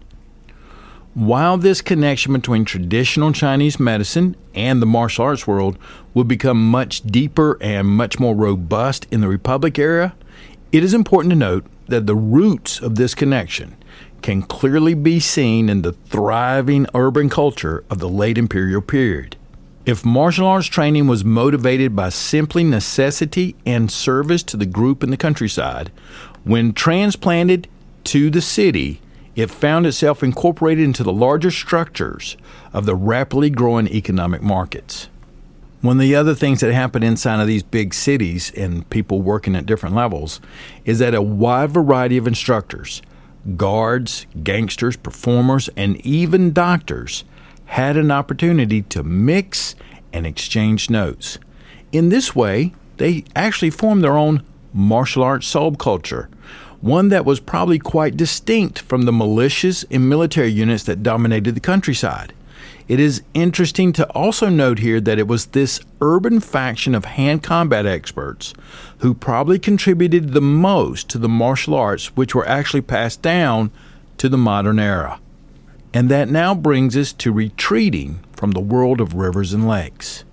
While 1.13 1.57
this 1.57 1.81
connection 1.81 2.33
between 2.33 2.65
traditional 2.65 3.31
Chinese 3.31 3.79
medicine 3.79 4.35
and 4.53 4.81
the 4.81 4.85
martial 4.85 5.25
arts 5.25 5.47
world 5.47 5.77
would 6.13 6.27
become 6.27 6.69
much 6.69 7.01
deeper 7.03 7.57
and 7.61 7.87
much 7.87 8.19
more 8.19 8.35
robust 8.35 9.07
in 9.09 9.21
the 9.21 9.27
Republic 9.27 9.79
era, 9.79 10.15
it 10.71 10.83
is 10.83 10.93
important 10.93 11.31
to 11.31 11.35
note 11.35 11.65
that 11.87 12.05
the 12.05 12.15
roots 12.15 12.79
of 12.79 12.95
this 12.95 13.15
connection 13.15 13.77
can 14.21 14.41
clearly 14.41 14.93
be 14.93 15.19
seen 15.19 15.69
in 15.69 15.83
the 15.83 15.93
thriving 15.93 16.85
urban 16.93 17.29
culture 17.29 17.83
of 17.89 17.99
the 17.99 18.09
late 18.09 18.37
imperial 18.37 18.81
period. 18.81 19.36
If 19.87 20.03
martial 20.03 20.45
arts 20.45 20.67
training 20.67 21.07
was 21.07 21.23
motivated 21.23 21.95
by 21.95 22.09
simply 22.09 22.65
necessity 22.65 23.55
and 23.65 23.89
service 23.89 24.43
to 24.43 24.57
the 24.57 24.65
group 24.65 25.01
in 25.01 25.11
the 25.11 25.15
countryside, 25.15 25.93
when 26.43 26.73
transplanted 26.73 27.69
to 28.03 28.29
the 28.29 28.41
city, 28.41 28.99
it 29.37 29.49
found 29.49 29.85
itself 29.85 30.21
incorporated 30.21 30.83
into 30.83 31.03
the 31.03 31.13
larger 31.13 31.51
structures 31.51 32.35
of 32.73 32.85
the 32.85 32.97
rapidly 32.97 33.49
growing 33.49 33.87
economic 33.87 34.41
markets. 34.41 35.07
One 35.79 35.95
of 35.95 36.01
the 36.01 36.15
other 36.15 36.35
things 36.35 36.59
that 36.59 36.73
happen 36.73 37.01
inside 37.01 37.39
of 37.39 37.47
these 37.47 37.63
big 37.63 37.93
cities 37.93 38.51
and 38.57 38.89
people 38.89 39.21
working 39.21 39.55
at 39.55 39.65
different 39.65 39.95
levels 39.95 40.41
is 40.83 40.99
that 40.99 41.15
a 41.15 41.21
wide 41.21 41.71
variety 41.71 42.17
of 42.17 42.27
instructors, 42.27 43.01
guards, 43.55 44.25
gangsters, 44.43 44.97
performers, 44.97 45.69
and 45.77 45.95
even 46.05 46.51
doctors 46.51 47.23
had 47.67 47.97
an 47.97 48.11
opportunity 48.11 48.81
to 48.81 49.03
mix 49.03 49.75
and 50.11 50.25
exchange 50.25 50.89
notes. 50.89 51.37
In 51.91 52.09
this 52.09 52.35
way, 52.35 52.73
they 52.97 53.23
actually 53.35 53.69
formed 53.69 54.03
their 54.03 54.17
own 54.17 54.43
martial 54.73 55.23
arts 55.23 55.51
subculture, 55.53 56.27
one 56.81 57.09
that 57.09 57.25
was 57.25 57.39
probably 57.39 57.79
quite 57.79 58.17
distinct 58.17 58.79
from 58.79 59.03
the 59.03 59.11
militias 59.11 59.85
and 59.89 60.09
military 60.09 60.49
units 60.49 60.83
that 60.83 61.03
dominated 61.03 61.55
the 61.55 61.61
countryside. 61.61 62.33
It 62.87 63.01
is 63.01 63.21
interesting 63.33 63.91
to 63.93 64.09
also 64.11 64.47
note 64.47 64.79
here 64.79 65.01
that 65.01 65.19
it 65.19 65.27
was 65.27 65.47
this 65.47 65.81
urban 65.99 66.39
faction 66.39 66.95
of 66.95 67.03
hand 67.03 67.43
combat 67.43 67.85
experts 67.85 68.53
who 68.99 69.13
probably 69.13 69.59
contributed 69.59 70.31
the 70.31 70.41
most 70.41 71.09
to 71.09 71.17
the 71.17 71.27
martial 71.27 71.73
arts 71.73 72.15
which 72.15 72.33
were 72.33 72.47
actually 72.47 72.81
passed 72.81 73.21
down 73.21 73.71
to 74.17 74.29
the 74.29 74.37
modern 74.37 74.79
era. 74.79 75.19
And 75.97 76.09
that 76.09 76.29
now 76.29 76.53
brings 76.53 76.95
us 76.95 77.11
to 77.13 77.31
retreating 77.31 78.23
from 78.31 78.51
the 78.51 78.59
world 78.59 79.01
of 79.01 79.15
rivers 79.15 79.51
and 79.51 79.67
lakes. 79.67 80.25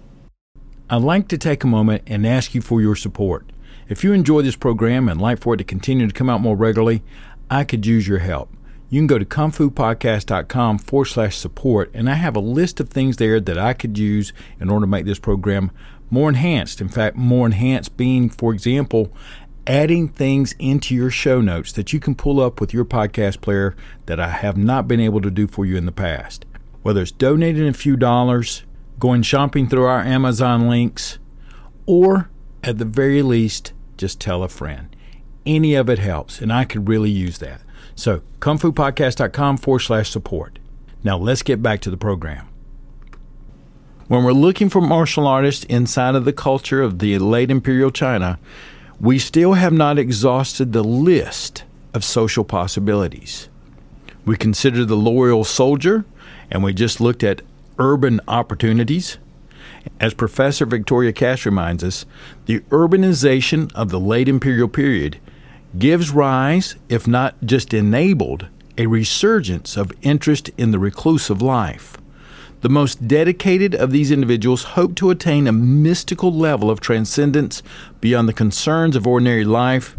I'd 0.90 1.00
like 1.00 1.26
to 1.28 1.38
take 1.38 1.64
a 1.64 1.66
moment 1.66 2.02
and 2.06 2.26
ask 2.26 2.54
you 2.54 2.60
for 2.60 2.82
your 2.82 2.94
support. 2.94 3.50
If 3.88 4.04
you 4.04 4.12
enjoy 4.12 4.42
this 4.42 4.56
program 4.56 5.08
and 5.08 5.18
like 5.18 5.40
for 5.40 5.54
it 5.54 5.56
to 5.56 5.64
continue 5.64 6.06
to 6.06 6.12
come 6.12 6.28
out 6.28 6.42
more 6.42 6.54
regularly, 6.54 7.02
I 7.48 7.64
could 7.64 7.86
use 7.86 8.06
your 8.06 8.18
help. 8.18 8.52
You 8.90 9.00
can 9.00 9.06
go 9.06 9.18
to 9.18 9.24
kungfupodcast.com 9.24 10.80
forward 10.80 11.06
slash 11.06 11.38
support, 11.38 11.90
and 11.94 12.10
I 12.10 12.14
have 12.16 12.36
a 12.36 12.40
list 12.40 12.78
of 12.78 12.90
things 12.90 13.16
there 13.16 13.40
that 13.40 13.58
I 13.58 13.72
could 13.72 13.96
use 13.96 14.34
in 14.60 14.68
order 14.68 14.84
to 14.84 14.90
make 14.90 15.06
this 15.06 15.18
program 15.18 15.70
more 16.10 16.28
enhanced. 16.28 16.82
In 16.82 16.90
fact, 16.90 17.16
more 17.16 17.46
enhanced 17.46 17.96
being, 17.96 18.28
for 18.28 18.52
example, 18.52 19.10
adding 19.66 20.08
things 20.08 20.54
into 20.58 20.94
your 20.94 21.10
show 21.10 21.40
notes 21.40 21.72
that 21.72 21.92
you 21.92 22.00
can 22.00 22.14
pull 22.14 22.40
up 22.40 22.60
with 22.60 22.74
your 22.74 22.84
podcast 22.84 23.40
player 23.40 23.74
that 24.06 24.20
I 24.20 24.28
have 24.28 24.56
not 24.56 24.88
been 24.88 25.00
able 25.00 25.20
to 25.20 25.30
do 25.30 25.46
for 25.46 25.64
you 25.64 25.76
in 25.76 25.86
the 25.86 25.92
past. 25.92 26.44
Whether 26.82 27.02
it's 27.02 27.10
donating 27.10 27.66
a 27.66 27.72
few 27.72 27.96
dollars, 27.96 28.64
going 28.98 29.22
shopping 29.22 29.68
through 29.68 29.84
our 29.84 30.00
Amazon 30.00 30.68
links, 30.68 31.18
or 31.86 32.30
at 32.62 32.78
the 32.78 32.84
very 32.84 33.22
least, 33.22 33.72
just 33.96 34.20
tell 34.20 34.42
a 34.42 34.48
friend. 34.48 34.94
Any 35.46 35.74
of 35.74 35.88
it 35.88 35.98
helps, 35.98 36.40
and 36.40 36.52
I 36.52 36.64
could 36.64 36.88
really 36.88 37.10
use 37.10 37.38
that. 37.38 37.60
So, 37.94 38.22
kungfupodcast.com 38.40 39.58
forward 39.58 39.80
slash 39.80 40.10
support. 40.10 40.58
Now, 41.02 41.18
let's 41.18 41.42
get 41.42 41.62
back 41.62 41.80
to 41.82 41.90
the 41.90 41.96
program. 41.96 42.48
When 44.08 44.24
we're 44.24 44.32
looking 44.32 44.68
for 44.68 44.80
martial 44.80 45.26
artists 45.26 45.64
inside 45.64 46.14
of 46.14 46.24
the 46.24 46.32
culture 46.32 46.82
of 46.82 46.98
the 46.98 47.18
late 47.18 47.50
imperial 47.50 47.90
China, 47.90 48.38
we 49.00 49.18
still 49.18 49.54
have 49.54 49.72
not 49.72 49.98
exhausted 49.98 50.72
the 50.72 50.84
list 50.84 51.64
of 51.92 52.04
social 52.04 52.44
possibilities. 52.44 53.48
We 54.24 54.36
consider 54.36 54.84
the 54.84 54.96
loyal 54.96 55.44
soldier, 55.44 56.04
and 56.50 56.62
we 56.64 56.72
just 56.72 57.00
looked 57.00 57.22
at 57.22 57.42
urban 57.78 58.20
opportunities. 58.26 59.18
As 60.00 60.14
Professor 60.14 60.64
Victoria 60.64 61.12
Cass 61.12 61.44
reminds 61.44 61.84
us, 61.84 62.06
the 62.46 62.60
urbanization 62.70 63.72
of 63.74 63.90
the 63.90 64.00
late 64.00 64.28
imperial 64.28 64.68
period 64.68 65.18
gives 65.78 66.10
rise, 66.10 66.76
if 66.88 67.06
not 67.06 67.34
just 67.44 67.74
enabled, 67.74 68.46
a 68.78 68.86
resurgence 68.86 69.76
of 69.76 69.92
interest 70.02 70.50
in 70.56 70.70
the 70.70 70.78
reclusive 70.78 71.42
life. 71.42 71.96
The 72.64 72.70
most 72.70 73.06
dedicated 73.06 73.74
of 73.74 73.90
these 73.90 74.10
individuals 74.10 74.64
hope 74.64 74.94
to 74.94 75.10
attain 75.10 75.46
a 75.46 75.52
mystical 75.52 76.32
level 76.32 76.70
of 76.70 76.80
transcendence 76.80 77.62
beyond 78.00 78.26
the 78.26 78.32
concerns 78.32 78.96
of 78.96 79.06
ordinary 79.06 79.44
life 79.44 79.98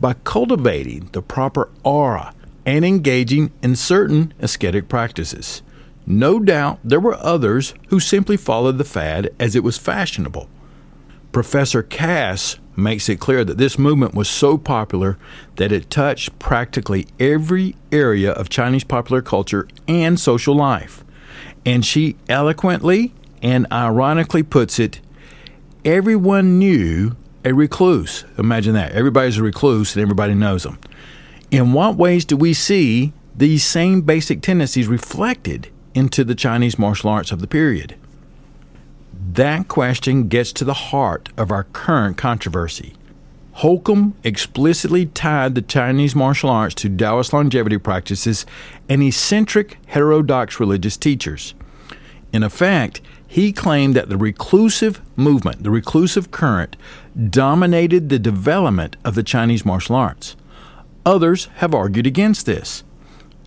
by 0.00 0.14
cultivating 0.22 1.08
the 1.10 1.22
proper 1.22 1.72
aura 1.82 2.32
and 2.64 2.84
engaging 2.84 3.50
in 3.64 3.74
certain 3.74 4.32
ascetic 4.38 4.86
practices. 4.86 5.62
No 6.06 6.38
doubt 6.38 6.78
there 6.84 7.00
were 7.00 7.16
others 7.16 7.74
who 7.88 7.98
simply 7.98 8.36
followed 8.36 8.78
the 8.78 8.84
fad 8.84 9.34
as 9.40 9.56
it 9.56 9.64
was 9.64 9.76
fashionable. 9.76 10.48
Professor 11.32 11.82
Cass 11.82 12.60
makes 12.76 13.08
it 13.08 13.18
clear 13.18 13.44
that 13.44 13.58
this 13.58 13.76
movement 13.76 14.14
was 14.14 14.28
so 14.28 14.56
popular 14.56 15.18
that 15.56 15.72
it 15.72 15.90
touched 15.90 16.38
practically 16.38 17.08
every 17.18 17.74
area 17.90 18.30
of 18.30 18.48
Chinese 18.48 18.84
popular 18.84 19.20
culture 19.20 19.66
and 19.88 20.20
social 20.20 20.54
life. 20.54 21.03
And 21.66 21.84
she 21.84 22.16
eloquently 22.28 23.14
and 23.42 23.66
ironically 23.72 24.42
puts 24.42 24.78
it 24.78 25.00
everyone 25.84 26.58
knew 26.58 27.14
a 27.44 27.52
recluse. 27.52 28.24
Imagine 28.38 28.74
that. 28.74 28.92
Everybody's 28.92 29.36
a 29.36 29.42
recluse 29.42 29.94
and 29.94 30.02
everybody 30.02 30.34
knows 30.34 30.62
them. 30.62 30.78
In 31.50 31.72
what 31.72 31.96
ways 31.96 32.24
do 32.24 32.36
we 32.36 32.54
see 32.54 33.12
these 33.36 33.64
same 33.64 34.00
basic 34.00 34.40
tendencies 34.40 34.88
reflected 34.88 35.68
into 35.94 36.24
the 36.24 36.34
Chinese 36.34 36.78
martial 36.78 37.10
arts 37.10 37.32
of 37.32 37.40
the 37.40 37.46
period? 37.46 37.96
That 39.32 39.68
question 39.68 40.28
gets 40.28 40.52
to 40.54 40.64
the 40.64 40.74
heart 40.74 41.28
of 41.36 41.50
our 41.50 41.64
current 41.64 42.16
controversy. 42.16 42.94
Holcombe 43.58 44.14
explicitly 44.24 45.06
tied 45.06 45.54
the 45.54 45.62
Chinese 45.62 46.16
martial 46.16 46.50
arts 46.50 46.74
to 46.74 46.88
Taoist 46.88 47.32
longevity 47.32 47.78
practices 47.78 48.44
and 48.88 49.00
eccentric 49.00 49.78
heterodox 49.86 50.58
religious 50.58 50.96
teachers. 50.96 51.54
In 52.32 52.42
effect, 52.42 53.00
he 53.28 53.52
claimed 53.52 53.94
that 53.94 54.08
the 54.08 54.16
reclusive 54.16 55.00
movement, 55.14 55.62
the 55.62 55.70
reclusive 55.70 56.32
current, 56.32 56.76
dominated 57.30 58.08
the 58.08 58.18
development 58.18 58.96
of 59.04 59.14
the 59.14 59.22
Chinese 59.22 59.64
martial 59.64 59.94
arts. 59.94 60.34
Others 61.06 61.44
have 61.56 61.74
argued 61.74 62.08
against 62.08 62.46
this. 62.46 62.82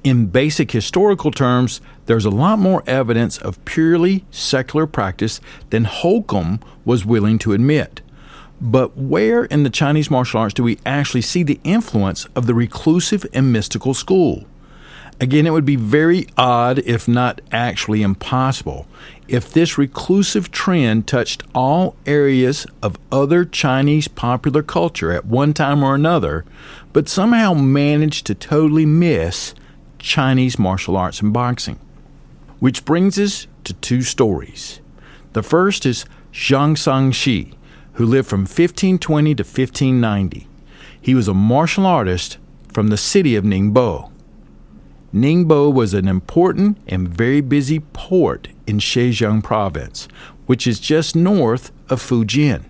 In 0.05 0.27
basic 0.27 0.71
historical 0.71 1.31
terms, 1.31 1.81
there's 2.05 2.23
a 2.23 2.29
lot 2.29 2.59
more 2.59 2.81
evidence 2.87 3.37
of 3.39 3.63
purely 3.65 4.23
secular 4.31 4.87
practice 4.87 5.41
than 5.69 5.83
Holcombe 5.83 6.61
was 6.85 7.05
willing 7.05 7.37
to 7.39 7.51
admit. 7.51 7.99
But 8.59 8.97
where 8.97 9.45
in 9.45 9.63
the 9.63 9.69
Chinese 9.69 10.09
martial 10.09 10.39
arts 10.39 10.53
do 10.53 10.63
we 10.63 10.79
actually 10.85 11.21
see 11.21 11.43
the 11.43 11.59
influence 11.63 12.25
of 12.35 12.47
the 12.47 12.53
reclusive 12.53 13.25
and 13.33 13.53
mystical 13.53 13.93
school? 13.93 14.45
Again, 15.19 15.47
it 15.47 15.51
would 15.51 15.65
be 15.65 15.75
very 15.75 16.27
odd, 16.37 16.79
if 16.79 17.07
not 17.07 17.41
actually 17.51 18.03
impossible, 18.03 18.87
if 19.27 19.51
this 19.51 19.77
reclusive 19.77 20.51
trend 20.51 21.07
touched 21.07 21.43
all 21.55 21.95
areas 22.05 22.67
of 22.83 22.99
other 23.11 23.43
Chinese 23.43 24.07
popular 24.07 24.61
culture 24.61 25.11
at 25.11 25.25
one 25.25 25.53
time 25.53 25.83
or 25.83 25.95
another, 25.95 26.45
but 26.93 27.09
somehow 27.09 27.53
managed 27.53 28.27
to 28.27 28.35
totally 28.35 28.85
miss 28.85 29.55
Chinese 29.97 30.59
martial 30.59 30.95
arts 30.95 31.19
and 31.19 31.33
boxing. 31.33 31.79
Which 32.59 32.85
brings 32.85 33.17
us 33.17 33.47
to 33.63 33.73
two 33.73 34.03
stories. 34.03 34.81
The 35.33 35.43
first 35.43 35.85
is 35.85 36.05
Zhang 36.31 36.75
Shangxi, 36.75 37.53
who 37.97 38.05
lived 38.05 38.29
from 38.29 38.41
1520 38.41 39.33
to 39.35 39.43
1590. 39.43 40.47
He 41.01 41.15
was 41.15 41.27
a 41.27 41.33
martial 41.33 41.85
artist 41.87 42.37
from 42.71 42.87
the 42.87 42.97
city 42.97 43.35
of 43.35 43.43
Ningbo. 43.43 44.11
Ningbo 45.11 45.73
was 45.73 45.95
an 45.95 46.07
important 46.07 46.77
and 46.87 47.07
very 47.07 47.41
busy 47.41 47.79
port 47.79 48.49
in 48.67 48.77
Zhejiang 48.77 49.43
province, 49.43 50.07
which 50.45 50.67
is 50.67 50.79
just 50.79 51.15
north 51.15 51.71
of 51.89 51.99
Fujian. 51.99 52.65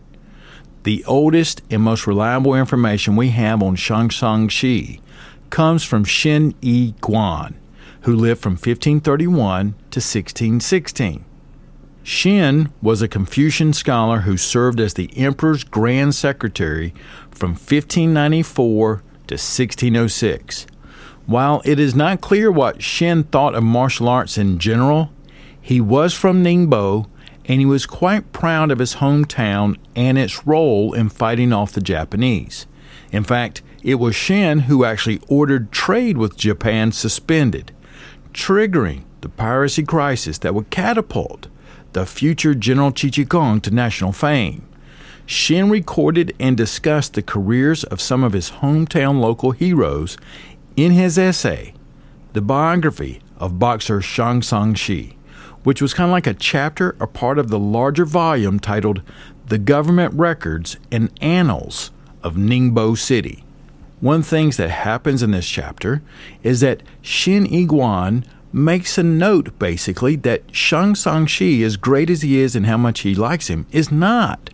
The 0.84 1.03
oldest 1.05 1.62
and 1.69 1.84
most 1.84 2.07
reliable 2.07 2.55
information 2.55 3.17
we 3.17 3.29
have 3.29 3.62
on 3.62 3.75
Zhang 3.75 4.10
Shangxi 4.10 5.01
comes 5.50 5.84
from 5.84 6.05
Shen 6.05 6.55
Yi 6.62 6.93
Guan, 7.01 7.55
who 8.01 8.15
lived 8.15 8.41
from 8.41 8.53
1531 8.53 9.74
to 9.91 10.00
1616. 10.00 11.25
Shin 12.08 12.72
was 12.82 13.02
a 13.02 13.10
Confucian 13.10 13.74
scholar 13.74 14.22
who 14.22 14.38
served 14.38 14.80
as 14.80 14.94
the 14.94 15.12
emperor's 15.18 15.66
grand 15.66 16.16
secretary 16.16 16.94
from 17.32 17.50
1594 17.50 18.96
to 19.28 19.34
1606. 19.34 20.68
While 21.26 21.62
it 21.66 21.82
is 21.82 21.96
not 21.96 22.22
clear 22.22 22.50
what 22.50 22.82
Shin 22.82 23.26
thought 23.26 23.56
of 23.56 23.64
martial 23.66 24.08
arts 24.08 24.38
in 24.38 24.58
general, 24.58 25.12
he 25.60 25.82
was 25.82 26.14
from 26.14 26.42
Ningbo 26.42 27.10
and 27.44 27.60
he 27.60 27.66
was 27.66 27.86
quite 27.86 28.32
proud 28.32 28.72
of 28.72 28.80
his 28.80 28.96
hometown 28.96 29.76
and 29.94 30.18
its 30.18 30.48
role 30.48 30.94
in 30.94 31.10
fighting 31.10 31.52
off 31.52 31.74
the 31.74 31.82
Japanese. 31.82 32.68
In 33.12 33.26
fact, 33.26 33.62
it 33.84 33.96
was 33.96 34.16
Shin 34.16 34.60
who 34.60 34.86
actually 34.86 35.20
ordered 35.28 35.74
trade 35.74 36.18
with 36.18 36.38
Japan 36.38 36.94
suspended, 36.94 37.74
triggering 38.32 39.04
the 39.20 39.28
piracy 39.28 39.84
crisis 39.84 40.38
that 40.38 40.56
would 40.56 40.70
catapult 40.70 41.50
the 41.98 42.06
future 42.06 42.54
General 42.54 42.92
Qi 42.92 43.10
Jiguang 43.10 43.60
to 43.63 43.72
national 43.72 44.12
fame. 44.12 44.63
Shin 45.25 45.68
recorded 45.68 46.36
and 46.39 46.56
discussed 46.56 47.16
the 47.16 47.24
careers 47.24 47.84
of 47.86 48.00
some 48.00 48.24
of 48.24 48.34
his 48.34 48.51
hometown 48.62 49.20
local 49.20 49.50
heroes 49.50 50.16
in 50.75 50.92
his 50.92 51.18
essay, 51.18 51.74
The 52.34 52.42
Biography 52.42 53.20
of 53.38 53.58
Boxer 53.58 54.00
Shang 54.00 54.44
Sang 54.44 54.75
Shi, 54.75 55.18
which 55.63 55.82
was 55.82 55.96
kind 55.96 56.08
of 56.08 56.12
like 56.12 56.27
a 56.27 56.36
chapter 56.36 56.96
or 57.00 57.08
part 57.08 57.39
of 57.39 57.50
the 57.50 57.58
larger 57.58 58.06
volume 58.06 58.60
titled 58.60 59.01
The 59.48 59.58
Government 59.58 60.13
Records 60.13 60.77
and 60.92 61.10
Annals 61.20 61.89
of 62.22 62.36
Ningbo 62.36 62.96
City. 62.96 63.44
One 64.01 64.22
things 64.22 64.58
that 64.58 64.70
happens 64.70 65.24
in 65.24 65.32
this 65.32 65.50
chapter 65.50 66.04
is 66.44 66.60
that 66.60 66.84
Shin 67.01 67.46
Yiguan 67.48 68.24
makes 68.58 68.98
a 68.98 69.04
note 69.04 69.58
basically 69.60 70.16
that 70.18 70.44
Shang 70.54 70.94
Shi, 70.94 71.64
as 71.64 71.78
great 71.78 72.10
as 72.10 72.22
he 72.22 72.40
is 72.40 72.56
and 72.56 72.66
how 72.66 72.78
much 72.78 73.02
he 73.02 73.16
likes 73.16 73.48
him, 73.48 73.66
is 73.72 73.92
not 73.92 74.50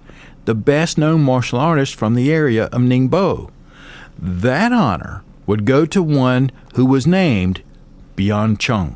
the 0.45 0.55
best 0.55 0.97
known 0.97 1.23
martial 1.23 1.59
artist 1.59 1.95
from 1.95 2.15
the 2.15 2.31
area 2.31 2.65
of 2.65 2.81
Ningbo. 2.81 3.49
That 4.19 4.71
honor 4.71 5.23
would 5.45 5.65
go 5.65 5.85
to 5.85 6.03
one 6.03 6.51
who 6.75 6.85
was 6.85 7.07
named 7.07 7.61
Bian 8.15 8.57
Chung. 8.57 8.95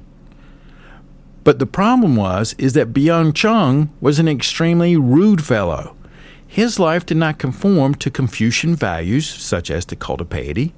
But 1.44 1.60
the 1.60 1.66
problem 1.66 2.16
was 2.16 2.54
is 2.58 2.74
that 2.74 2.94
Bian 2.94 3.34
Chung 3.34 3.90
was 4.02 4.20
an 4.20 4.28
extremely 4.28 4.98
rude 4.98 5.44
fellow. 5.44 5.96
His 6.46 6.80
life 6.80 7.06
did 7.06 7.18
not 7.18 7.40
conform 7.40 7.96
to 7.96 8.10
Confucian 8.10 8.76
values 8.76 9.28
such 9.28 9.70
as 9.72 9.86
the 9.86 9.96
cult 9.96 10.22
of 10.22 10.30
piety, 10.30 10.74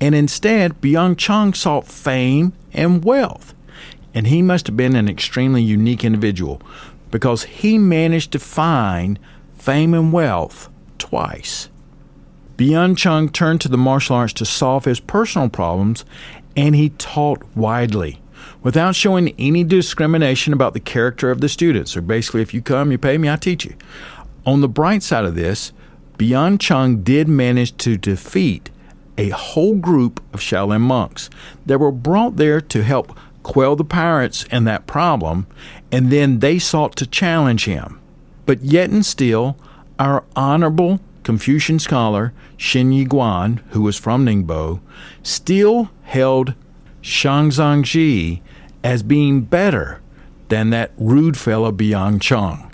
and 0.00 0.14
instead 0.14 0.80
Bian 0.80 1.16
Chung 1.16 1.54
sought 1.54 1.86
fame 1.86 2.52
and 2.72 3.04
wealth. 3.04 3.54
And 4.14 4.26
he 4.26 4.42
must 4.42 4.66
have 4.66 4.76
been 4.76 4.96
an 4.96 5.08
extremely 5.08 5.62
unique 5.62 6.04
individual 6.04 6.60
because 7.10 7.44
he 7.44 7.78
managed 7.78 8.32
to 8.32 8.38
find 8.38 9.18
fame 9.56 9.94
and 9.94 10.12
wealth 10.12 10.68
twice. 10.98 11.68
Bian 12.56 12.96
Chung 12.96 13.28
turned 13.28 13.60
to 13.62 13.68
the 13.68 13.78
martial 13.78 14.16
arts 14.16 14.32
to 14.34 14.44
solve 14.44 14.84
his 14.84 15.00
personal 15.00 15.48
problems, 15.48 16.04
and 16.56 16.74
he 16.74 16.90
taught 16.90 17.42
widely 17.56 18.20
without 18.62 18.94
showing 18.94 19.34
any 19.38 19.64
discrimination 19.64 20.52
about 20.52 20.74
the 20.74 20.80
character 20.80 21.30
of 21.30 21.40
the 21.40 21.48
students. 21.48 21.92
So 21.92 22.00
basically, 22.00 22.42
if 22.42 22.52
you 22.52 22.60
come, 22.60 22.92
you 22.92 22.98
pay 22.98 23.16
me, 23.16 23.30
I 23.30 23.36
teach 23.36 23.64
you. 23.64 23.74
On 24.44 24.60
the 24.60 24.68
bright 24.68 25.02
side 25.02 25.24
of 25.24 25.34
this, 25.34 25.72
Bian 26.18 26.60
Chung 26.60 27.02
did 27.02 27.28
manage 27.28 27.76
to 27.78 27.96
defeat 27.96 28.70
a 29.16 29.30
whole 29.30 29.76
group 29.76 30.22
of 30.34 30.40
Shaolin 30.40 30.80
monks 30.80 31.30
that 31.66 31.78
were 31.78 31.92
brought 31.92 32.36
there 32.36 32.60
to 32.60 32.82
help 32.82 33.18
quell 33.42 33.76
the 33.76 33.84
pirates 33.84 34.44
and 34.50 34.66
that 34.66 34.86
problem, 34.86 35.46
and 35.90 36.10
then 36.10 36.38
they 36.40 36.58
sought 36.58 36.96
to 36.96 37.06
challenge 37.06 37.64
him. 37.64 38.00
But 38.46 38.62
yet 38.62 38.90
and 38.90 39.04
still, 39.04 39.56
our 39.98 40.24
honorable 40.34 41.00
Confucian 41.22 41.78
scholar 41.78 42.32
Shin 42.56 42.90
Yiguan, 42.90 43.60
who 43.70 43.82
was 43.82 43.98
from 43.98 44.26
Ningbo, 44.26 44.80
still 45.22 45.90
held 46.02 46.54
Shang 47.00 47.50
Zhangji 47.50 48.40
as 48.82 49.02
being 49.02 49.42
better 49.42 50.00
than 50.48 50.70
that 50.70 50.92
rude 50.96 51.36
fellow 51.36 51.72
Bian 51.72 52.20
Chung. 52.20 52.70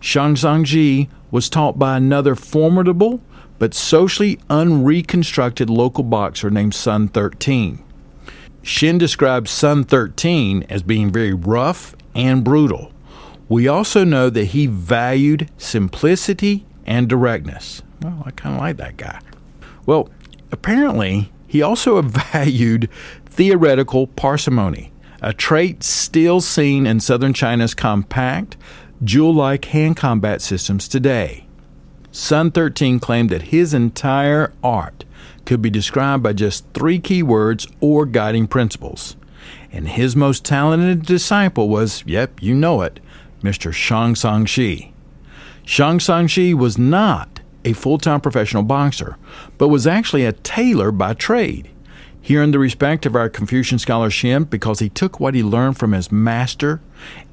Shang 0.00 0.34
Zhangji 0.34 1.08
was 1.30 1.48
taught 1.48 1.78
by 1.78 1.96
another 1.96 2.34
formidable 2.34 3.20
but 3.58 3.74
socially 3.74 4.38
unreconstructed 4.48 5.68
local 5.68 6.02
boxer 6.02 6.50
named 6.50 6.74
Sun 6.74 7.08
13. 7.08 7.82
Shin 8.62 8.98
describes 8.98 9.50
Sun 9.50 9.84
13 9.84 10.66
as 10.68 10.82
being 10.82 11.10
very 11.10 11.32
rough 11.32 11.94
and 12.14 12.44
brutal. 12.44 12.92
We 13.48 13.66
also 13.66 14.04
know 14.04 14.30
that 14.30 14.46
he 14.46 14.66
valued 14.66 15.50
simplicity 15.58 16.66
and 16.86 17.08
directness. 17.08 17.82
Well, 18.02 18.22
I 18.24 18.30
kind 18.30 18.54
of 18.54 18.60
like 18.60 18.76
that 18.76 18.96
guy. 18.96 19.20
Well, 19.86 20.08
apparently, 20.52 21.32
he 21.46 21.62
also 21.62 22.00
valued 22.02 22.88
theoretical 23.26 24.06
parsimony, 24.06 24.92
a 25.22 25.32
trait 25.32 25.82
still 25.82 26.40
seen 26.40 26.86
in 26.86 27.00
southern 27.00 27.32
China's 27.32 27.74
compact, 27.74 28.56
jewel 29.02 29.34
like 29.34 29.66
hand 29.66 29.96
combat 29.96 30.42
systems 30.42 30.86
today. 30.86 31.46
Sun 32.12 32.50
13 32.50 33.00
claimed 33.00 33.30
that 33.30 33.42
his 33.42 33.72
entire 33.72 34.52
art 34.62 35.04
could 35.50 35.60
be 35.60 35.68
described 35.68 36.22
by 36.22 36.32
just 36.32 36.64
three 36.74 37.00
key 37.00 37.24
words 37.24 37.66
or 37.80 38.06
guiding 38.06 38.46
principles. 38.46 39.16
And 39.72 39.88
his 39.88 40.14
most 40.14 40.44
talented 40.44 41.04
disciple 41.04 41.68
was, 41.68 42.04
yep, 42.06 42.40
you 42.40 42.54
know 42.54 42.82
it, 42.82 43.00
Mr. 43.42 43.72
Shang 43.72 44.14
Sang 44.14 44.46
Shi. 44.46 44.94
Shang 45.64 45.98
Sang 45.98 46.28
Shi 46.28 46.54
was 46.54 46.78
not 46.78 47.40
a 47.64 47.72
full 47.72 47.98
time 47.98 48.20
professional 48.20 48.62
boxer, 48.62 49.16
but 49.58 49.66
was 49.66 49.88
actually 49.88 50.24
a 50.24 50.34
tailor 50.34 50.92
by 50.92 51.14
trade. 51.14 51.68
He 52.20 52.36
earned 52.36 52.54
the 52.54 52.60
respect 52.60 53.04
of 53.04 53.16
our 53.16 53.28
Confucian 53.28 53.80
scholar 53.80 54.08
Shin 54.08 54.44
because 54.44 54.78
he 54.78 54.88
took 54.88 55.18
what 55.18 55.34
he 55.34 55.42
learned 55.42 55.76
from 55.76 55.90
his 55.90 56.12
master 56.12 56.80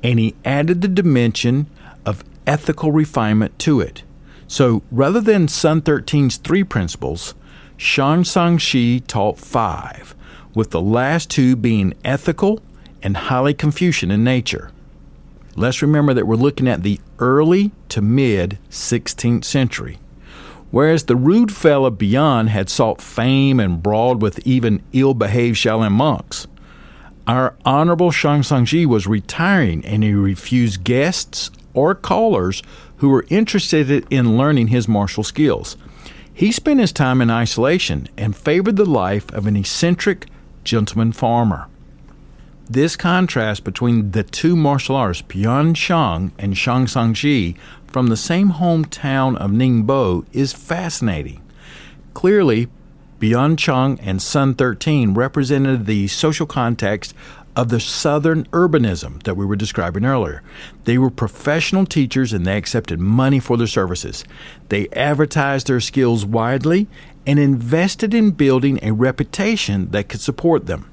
and 0.02 0.18
he 0.18 0.34
added 0.44 0.82
the 0.82 0.88
dimension 0.88 1.70
of 2.04 2.24
ethical 2.48 2.92
refinement 2.92 3.60
to 3.60 3.80
it. 3.80 4.02
So 4.48 4.82
rather 4.90 5.22
than 5.22 5.48
Sun 5.48 5.84
13's 5.84 6.38
three 6.38 6.64
principles, 6.64 7.36
Shang 7.78 8.24
Sang 8.24 8.58
Shi 8.58 9.00
taught 9.00 9.38
five, 9.38 10.16
with 10.56 10.72
the 10.72 10.82
last 10.82 11.30
two 11.30 11.56
being 11.56 11.94
ethical 12.04 12.60
and 13.04 13.16
highly 13.16 13.54
Confucian 13.54 14.10
in 14.10 14.24
nature. 14.24 14.72
Let's 15.56 15.84
remember 15.84 16.14
that 16.16 16.26
we're 16.26 16.36
looking 16.36 16.68
at 16.68 16.82
the 16.82 17.00
early 17.20 17.72
to 17.90 18.02
mid 18.02 18.58
16th 18.72 19.46
century. 19.46 20.00
Whereas 20.72 21.04
the 21.04 21.16
rude 21.16 21.52
fellow 21.52 21.92
Bian 21.92 22.48
had 22.48 22.70
sought 22.70 23.00
fame 23.00 23.60
and 23.60 23.82
brawled 23.82 24.22
with 24.24 24.46
even 24.46 24.82
ill 24.92 25.14
behaved 25.14 25.58
Shaolin 25.58 25.92
monks, 25.92 26.48
our 27.28 27.56
Honorable 27.64 28.12
Shang 28.12 28.42
Sangji 28.42 28.86
was 28.86 29.06
retiring 29.06 29.86
and 29.86 30.04
he 30.04 30.14
refused 30.14 30.84
guests 30.84 31.52
or 31.74 31.94
callers 31.94 32.64
who 32.98 33.10
were 33.10 33.26
interested 33.30 34.06
in 34.10 34.38
learning 34.38 34.68
his 34.68 34.88
martial 34.88 35.24
skills. 35.24 35.78
He 36.38 36.52
spent 36.52 36.80
his 36.80 36.92
time 36.92 37.20
in 37.20 37.32
isolation 37.32 38.10
and 38.16 38.36
favored 38.36 38.76
the 38.76 38.86
life 38.86 39.34
of 39.34 39.48
an 39.48 39.56
eccentric 39.58 40.28
gentleman 40.64 41.12
farmer. 41.12 41.68
This 42.70 42.96
contrast 42.96 43.64
between 43.64 44.12
the 44.12 44.22
two 44.22 44.56
martial 44.56 44.96
artists, 44.96 45.24
Bian 45.28 45.76
Shang 45.76 46.32
and 46.38 46.56
Shang 46.56 46.86
Sangji, 46.86 47.58
from 47.88 48.08
the 48.08 48.16
same 48.16 48.52
hometown 48.52 49.36
of 49.38 49.50
Ningbo 49.50 50.28
is 50.32 50.54
fascinating. 50.54 51.42
Clearly, 52.14 52.68
Bian 53.20 53.58
Chang 53.58 54.00
and 54.00 54.22
Sun 54.22 54.54
13 54.54 55.16
represented 55.16 55.88
the 55.88 56.08
social 56.08 56.46
context 56.46 57.16
of 57.58 57.70
the 57.70 57.80
southern 57.80 58.46
urbanism 58.52 59.22
that 59.24 59.36
we 59.36 59.44
were 59.44 59.56
describing 59.56 60.06
earlier. 60.06 60.44
They 60.84 61.00
were 61.00 61.10
professional 61.10 61.88
teachers 61.88 62.32
and 62.32 62.46
they 62.46 62.56
accepted 62.56 63.00
money 63.00 63.40
for 63.40 63.58
their 63.58 63.66
services. 63.66 64.24
They 64.70 64.88
advertised 64.90 65.66
their 65.66 65.80
skills 65.80 66.24
widely 66.24 66.88
and 67.26 67.40
invested 67.40 68.14
in 68.14 68.32
building 68.32 68.80
a 68.84 68.94
reputation 68.94 69.90
that 69.90 70.08
could 70.08 70.22
support 70.22 70.68
them. 70.68 70.90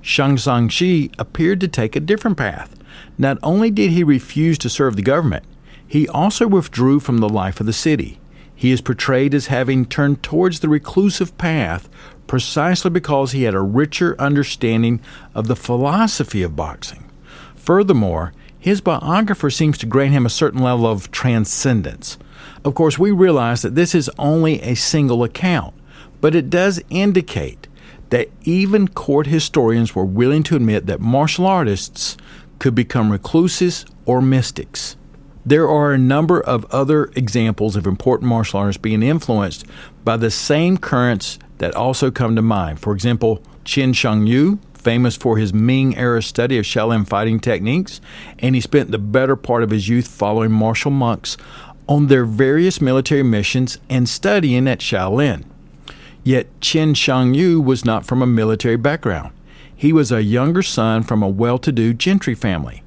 Shang 0.00 0.36
Zhangxi 0.36 1.14
appeared 1.18 1.60
to 1.60 1.68
take 1.68 1.94
a 1.94 2.00
different 2.00 2.38
path. 2.38 2.74
Not 3.18 3.38
only 3.42 3.70
did 3.70 3.90
he 3.90 4.02
refuse 4.02 4.56
to 4.58 4.70
serve 4.70 4.96
the 4.96 5.02
government, 5.02 5.44
he 5.86 6.08
also 6.08 6.46
withdrew 6.46 7.00
from 7.00 7.18
the 7.18 7.28
life 7.28 7.60
of 7.60 7.66
the 7.66 7.72
city. 7.74 8.18
He 8.54 8.72
is 8.72 8.80
portrayed 8.80 9.34
as 9.34 9.48
having 9.48 9.84
turned 9.84 10.22
towards 10.22 10.60
the 10.60 10.70
reclusive 10.70 11.36
path 11.36 11.88
precisely 12.28 12.90
because 12.90 13.32
he 13.32 13.42
had 13.42 13.54
a 13.54 13.60
richer 13.60 14.14
understanding 14.20 15.00
of 15.34 15.48
the 15.48 15.56
philosophy 15.56 16.42
of 16.42 16.54
boxing. 16.54 17.10
Furthermore, 17.56 18.32
his 18.58 18.80
biographer 18.80 19.50
seems 19.50 19.78
to 19.78 19.86
grant 19.86 20.12
him 20.12 20.26
a 20.26 20.30
certain 20.30 20.62
level 20.62 20.86
of 20.86 21.10
transcendence. 21.10 22.18
Of 22.64 22.74
course, 22.74 22.98
we 22.98 23.10
realize 23.10 23.62
that 23.62 23.74
this 23.74 23.94
is 23.94 24.10
only 24.18 24.60
a 24.62 24.74
single 24.74 25.24
account, 25.24 25.74
but 26.20 26.34
it 26.34 26.50
does 26.50 26.80
indicate 26.90 27.66
that 28.10 28.28
even 28.42 28.88
court 28.88 29.26
historians 29.26 29.94
were 29.94 30.04
willing 30.04 30.42
to 30.44 30.56
admit 30.56 30.86
that 30.86 31.00
martial 31.00 31.46
artists 31.46 32.16
could 32.58 32.74
become 32.74 33.12
recluses 33.12 33.84
or 34.06 34.20
mystics. 34.20 34.96
There 35.46 35.68
are 35.68 35.92
a 35.92 35.98
number 35.98 36.40
of 36.40 36.66
other 36.66 37.10
examples 37.14 37.76
of 37.76 37.86
important 37.86 38.28
martial 38.28 38.60
artists 38.60 38.80
being 38.80 39.02
influenced 39.02 39.64
by 40.04 40.16
the 40.16 40.30
same 40.30 40.76
currents 40.76 41.38
that 41.58 41.74
also 41.74 42.10
come 42.10 42.36
to 42.36 42.42
mind. 42.42 42.80
For 42.80 42.92
example, 42.92 43.42
Qin 43.64 43.94
Shang 43.94 44.26
Yu, 44.26 44.58
famous 44.74 45.16
for 45.16 45.36
his 45.36 45.52
Ming 45.52 45.96
era 45.96 46.22
study 46.22 46.58
of 46.58 46.64
Shaolin 46.64 47.06
fighting 47.06 47.40
techniques, 47.40 48.00
and 48.38 48.54
he 48.54 48.60
spent 48.60 48.90
the 48.90 48.98
better 48.98 49.36
part 49.36 49.62
of 49.62 49.70
his 49.70 49.88
youth 49.88 50.08
following 50.08 50.52
martial 50.52 50.90
monks 50.90 51.36
on 51.88 52.06
their 52.06 52.24
various 52.24 52.80
military 52.80 53.22
missions 53.22 53.78
and 53.88 54.08
studying 54.08 54.68
at 54.68 54.80
Shaolin. 54.80 55.44
Yet 56.22 56.48
Qin 56.60 56.94
Shang 56.94 57.34
Yu 57.34 57.60
was 57.60 57.84
not 57.84 58.06
from 58.06 58.22
a 58.22 58.26
military 58.26 58.76
background. 58.76 59.32
He 59.74 59.92
was 59.92 60.10
a 60.10 60.22
younger 60.22 60.62
son 60.62 61.02
from 61.02 61.22
a 61.22 61.28
well 61.28 61.58
to 61.58 61.72
do 61.72 61.94
gentry 61.94 62.34
family. 62.34 62.82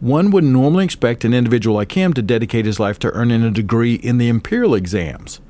One 0.00 0.30
would 0.30 0.44
normally 0.44 0.84
expect 0.84 1.24
an 1.24 1.34
individual 1.34 1.76
like 1.76 1.92
him 1.92 2.14
to 2.14 2.22
dedicate 2.22 2.64
his 2.64 2.80
life 2.80 2.98
to 3.00 3.12
earning 3.12 3.42
a 3.42 3.50
degree 3.50 3.94
in 3.94 4.16
the 4.16 4.28
imperial 4.28 4.74
exams, 4.74 5.40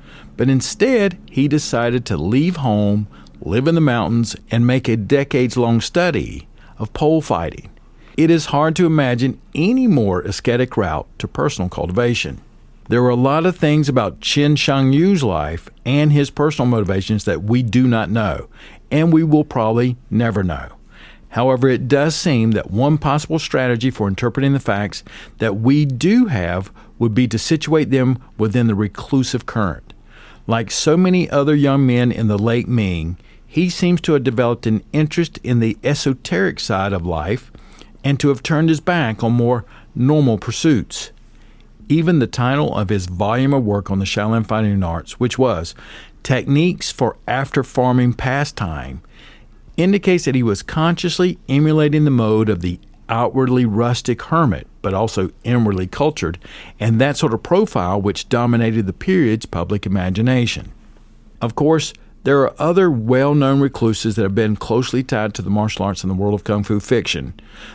but 0.41 0.49
instead 0.49 1.19
he 1.29 1.47
decided 1.47 2.03
to 2.03 2.17
leave 2.17 2.55
home, 2.55 3.05
live 3.41 3.67
in 3.67 3.75
the 3.75 3.79
mountains, 3.79 4.35
and 4.49 4.65
make 4.65 4.87
a 4.87 4.97
decades 4.97 5.55
long 5.55 5.79
study 5.79 6.47
of 6.79 6.91
pole 6.93 7.21
fighting. 7.21 7.69
It 8.17 8.31
is 8.31 8.47
hard 8.47 8.75
to 8.77 8.87
imagine 8.87 9.39
any 9.53 9.85
more 9.85 10.21
ascetic 10.21 10.75
route 10.75 11.05
to 11.19 11.27
personal 11.27 11.69
cultivation. 11.69 12.41
There 12.89 13.03
were 13.03 13.09
a 13.09 13.15
lot 13.15 13.45
of 13.45 13.55
things 13.55 13.87
about 13.87 14.19
Qin 14.19 14.57
Shang 14.57 14.91
Yu's 14.91 15.23
life 15.23 15.69
and 15.85 16.11
his 16.11 16.31
personal 16.31 16.67
motivations 16.67 17.25
that 17.25 17.43
we 17.43 17.61
do 17.61 17.85
not 17.85 18.09
know, 18.09 18.47
and 18.89 19.13
we 19.13 19.23
will 19.23 19.45
probably 19.45 19.95
never 20.09 20.41
know. 20.41 20.69
However, 21.29 21.69
it 21.69 21.87
does 21.87 22.15
seem 22.15 22.53
that 22.53 22.71
one 22.71 22.97
possible 22.97 23.37
strategy 23.37 23.91
for 23.91 24.07
interpreting 24.07 24.53
the 24.53 24.59
facts 24.59 25.03
that 25.37 25.57
we 25.57 25.85
do 25.85 26.25
have 26.25 26.71
would 26.97 27.13
be 27.13 27.27
to 27.27 27.37
situate 27.37 27.91
them 27.91 28.17
within 28.39 28.65
the 28.65 28.73
reclusive 28.73 29.45
current. 29.45 29.90
Like 30.47 30.71
so 30.71 30.97
many 30.97 31.29
other 31.29 31.55
young 31.55 31.85
men 31.85 32.11
in 32.11 32.27
the 32.27 32.37
late 32.37 32.67
Ming, 32.67 33.17
he 33.45 33.69
seems 33.69 34.01
to 34.01 34.13
have 34.13 34.23
developed 34.23 34.65
an 34.65 34.83
interest 34.93 35.39
in 35.43 35.59
the 35.59 35.77
esoteric 35.83 36.59
side 36.59 36.93
of 36.93 37.05
life 37.05 37.51
and 38.03 38.19
to 38.19 38.29
have 38.29 38.41
turned 38.41 38.69
his 38.69 38.79
back 38.79 39.23
on 39.23 39.33
more 39.33 39.65
normal 39.93 40.37
pursuits. 40.37 41.11
Even 41.89 42.19
the 42.19 42.27
title 42.27 42.75
of 42.75 42.89
his 42.89 43.07
volume 43.07 43.53
of 43.53 43.65
work 43.65 43.91
on 43.91 43.99
the 43.99 44.05
Shaolin 44.05 44.45
fighting 44.45 44.81
arts, 44.83 45.19
which 45.19 45.37
was 45.37 45.75
Techniques 46.23 46.91
for 46.91 47.17
After 47.27 47.63
Farming 47.63 48.13
Pastime, 48.13 49.01
indicates 49.75 50.25
that 50.25 50.35
he 50.35 50.43
was 50.43 50.63
consciously 50.63 51.37
emulating 51.49 52.05
the 52.05 52.11
mode 52.11 52.47
of 52.49 52.61
the 52.61 52.79
outwardly 53.09 53.65
rustic 53.65 54.21
hermit, 54.23 54.67
but 54.81 54.93
also 54.93 55.31
inwardly 55.43 55.87
cultured, 55.87 56.37
and 56.79 56.99
that 56.99 57.17
sort 57.17 57.33
of 57.33 57.43
profile 57.43 58.01
which 58.01 58.29
dominated 58.29 58.85
the 58.85 58.93
period's 58.93 59.45
public 59.45 59.85
imagination. 59.85 60.71
Of 61.41 61.55
course, 61.55 61.93
there 62.23 62.39
are 62.41 62.53
other 62.59 62.91
well 62.91 63.33
known 63.33 63.61
recluses 63.61 64.15
that 64.15 64.21
have 64.21 64.35
been 64.35 64.55
closely 64.55 65.01
tied 65.01 65.33
to 65.33 65.41
the 65.41 65.49
martial 65.49 65.85
arts 65.85 66.03
in 66.03 66.09
the 66.09 66.15
world 66.15 66.35
of 66.35 66.43
kung 66.43 66.63
fu 66.63 66.79
fiction. 66.79 67.33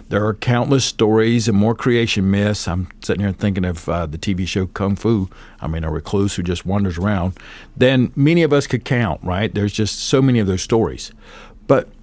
There 0.09 0.25
are 0.25 0.35
countless 0.35 0.85
stories 0.85 1.49
and 1.49 1.59
more 1.59 1.75
creation 1.75 2.31
myths. 2.31 2.69
I'm 2.69 2.89
sitting 3.03 3.25
here 3.25 3.33
thinking 3.33 3.65
of 3.65 3.89
uh, 3.89 4.07
the 4.07 4.19
TV 4.19 4.47
show 4.47 4.67
Kung 4.67 4.95
Fu. 4.95 5.29
I 5.61 5.67
mean, 5.67 5.83
a 5.83 5.91
recluse 5.91 6.37
who 6.37 6.45
just 6.45 6.65
wanders 6.65 6.97
around. 6.97 7.37
Then 7.77 8.13
many 8.15 8.45
of 8.45 8.53
us 8.53 8.69
could 8.69 8.85
count, 8.85 9.21
right? 9.25 9.53
There's 9.53 9.73
just 9.73 9.99
so 9.99 10.23
many 10.23 10.39
of 10.39 10.47
those 10.47 10.63
stories. 10.63 11.11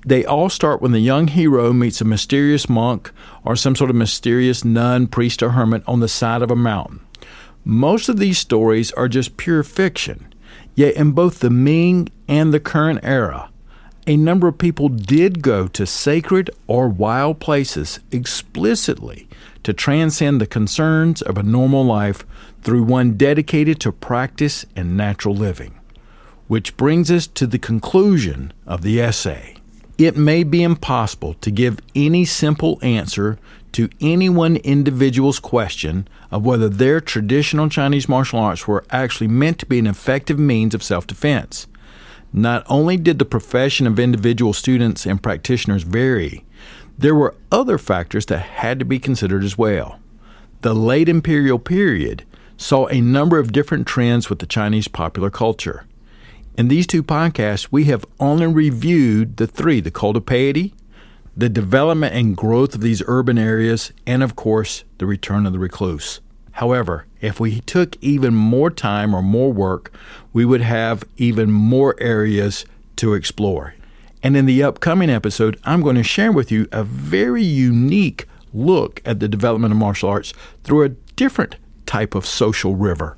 They 0.05 0.25
all 0.25 0.49
start 0.49 0.81
when 0.81 0.91
the 0.91 0.99
young 0.99 1.27
hero 1.29 1.71
meets 1.71 2.01
a 2.01 2.05
mysterious 2.05 2.67
monk 2.67 3.11
or 3.45 3.55
some 3.55 3.75
sort 3.75 3.89
of 3.89 3.95
mysterious 3.95 4.65
nun, 4.65 5.07
priest, 5.07 5.41
or 5.41 5.51
hermit 5.51 5.83
on 5.87 6.01
the 6.01 6.09
side 6.09 6.41
of 6.41 6.51
a 6.51 6.55
mountain. 6.55 6.99
Most 7.63 8.09
of 8.09 8.17
these 8.17 8.37
stories 8.37 8.91
are 8.93 9.07
just 9.07 9.37
pure 9.37 9.63
fiction. 9.63 10.33
Yet, 10.75 10.95
in 10.95 11.11
both 11.11 11.39
the 11.39 11.49
Ming 11.49 12.09
and 12.27 12.53
the 12.53 12.59
current 12.59 12.99
era, 13.03 13.49
a 14.05 14.17
number 14.17 14.49
of 14.49 14.57
people 14.57 14.89
did 14.89 15.41
go 15.41 15.67
to 15.67 15.85
sacred 15.85 16.49
or 16.67 16.89
wild 16.89 17.39
places 17.39 18.01
explicitly 18.11 19.29
to 19.63 19.71
transcend 19.71 20.41
the 20.41 20.45
concerns 20.45 21.21
of 21.21 21.37
a 21.37 21.43
normal 21.43 21.85
life 21.85 22.25
through 22.61 22.83
one 22.83 23.15
dedicated 23.15 23.79
to 23.79 23.93
practice 23.93 24.65
and 24.75 24.97
natural 24.97 25.35
living. 25.35 25.79
Which 26.47 26.75
brings 26.75 27.09
us 27.09 27.27
to 27.27 27.47
the 27.47 27.59
conclusion 27.59 28.51
of 28.67 28.81
the 28.81 28.99
essay. 28.99 29.55
It 29.97 30.17
may 30.17 30.43
be 30.43 30.63
impossible 30.63 31.35
to 31.35 31.51
give 31.51 31.79
any 31.95 32.25
simple 32.25 32.79
answer 32.81 33.37
to 33.73 33.89
any 34.01 34.27
one 34.29 34.57
individual's 34.57 35.39
question 35.39 36.07
of 36.31 36.45
whether 36.45 36.67
their 36.67 36.99
traditional 36.99 37.69
Chinese 37.69 38.09
martial 38.09 38.39
arts 38.39 38.67
were 38.67 38.85
actually 38.89 39.27
meant 39.27 39.59
to 39.59 39.65
be 39.65 39.79
an 39.79 39.87
effective 39.87 40.39
means 40.39 40.73
of 40.73 40.83
self 40.83 41.05
defense. 41.05 41.67
Not 42.31 42.63
only 42.67 42.97
did 42.97 43.19
the 43.19 43.25
profession 43.25 43.85
of 43.85 43.99
individual 43.99 44.53
students 44.53 45.05
and 45.05 45.21
practitioners 45.21 45.83
vary, 45.83 46.43
there 46.97 47.13
were 47.13 47.35
other 47.51 47.77
factors 47.77 48.25
that 48.27 48.39
had 48.39 48.79
to 48.79 48.85
be 48.85 48.97
considered 48.97 49.43
as 49.43 49.57
well. 49.57 49.99
The 50.61 50.73
late 50.73 51.09
imperial 51.09 51.59
period 51.59 52.25
saw 52.57 52.87
a 52.87 53.01
number 53.01 53.37
of 53.37 53.51
different 53.51 53.85
trends 53.85 54.29
with 54.29 54.39
the 54.39 54.45
Chinese 54.45 54.87
popular 54.87 55.29
culture. 55.29 55.85
In 56.55 56.67
these 56.67 56.85
two 56.85 57.01
podcasts, 57.01 57.69
we 57.71 57.85
have 57.85 58.05
only 58.19 58.45
reviewed 58.45 59.37
the 59.37 59.47
three 59.47 59.79
the 59.81 59.89
cult 59.89 60.17
of 60.17 60.27
piety, 60.27 60.75
the 61.35 61.49
development 61.49 62.13
and 62.13 62.37
growth 62.37 62.75
of 62.75 62.81
these 62.81 63.01
urban 63.07 63.39
areas, 63.39 63.91
and 64.05 64.21
of 64.21 64.35
course, 64.35 64.83
the 64.99 65.07
return 65.07 65.47
of 65.47 65.53
the 65.53 65.57
recluse. 65.57 66.19
However, 66.51 67.07
if 67.21 67.39
we 67.39 67.61
took 67.61 67.95
even 68.01 68.35
more 68.35 68.69
time 68.69 69.15
or 69.15 69.23
more 69.23 69.51
work, 69.51 69.91
we 70.31 70.45
would 70.45 70.61
have 70.61 71.03
even 71.17 71.51
more 71.51 71.95
areas 71.99 72.65
to 72.97 73.15
explore. 73.15 73.73
And 74.21 74.37
in 74.37 74.45
the 74.45 74.61
upcoming 74.61 75.09
episode, 75.09 75.59
I'm 75.63 75.81
going 75.81 75.95
to 75.95 76.03
share 76.03 76.31
with 76.31 76.51
you 76.51 76.67
a 76.71 76.83
very 76.83 77.43
unique 77.43 78.27
look 78.53 79.01
at 79.03 79.19
the 79.19 79.27
development 79.27 79.71
of 79.71 79.79
martial 79.79 80.09
arts 80.09 80.33
through 80.63 80.83
a 80.83 80.89
different 80.89 81.55
type 81.87 82.13
of 82.13 82.27
social 82.27 82.75
river. 82.75 83.17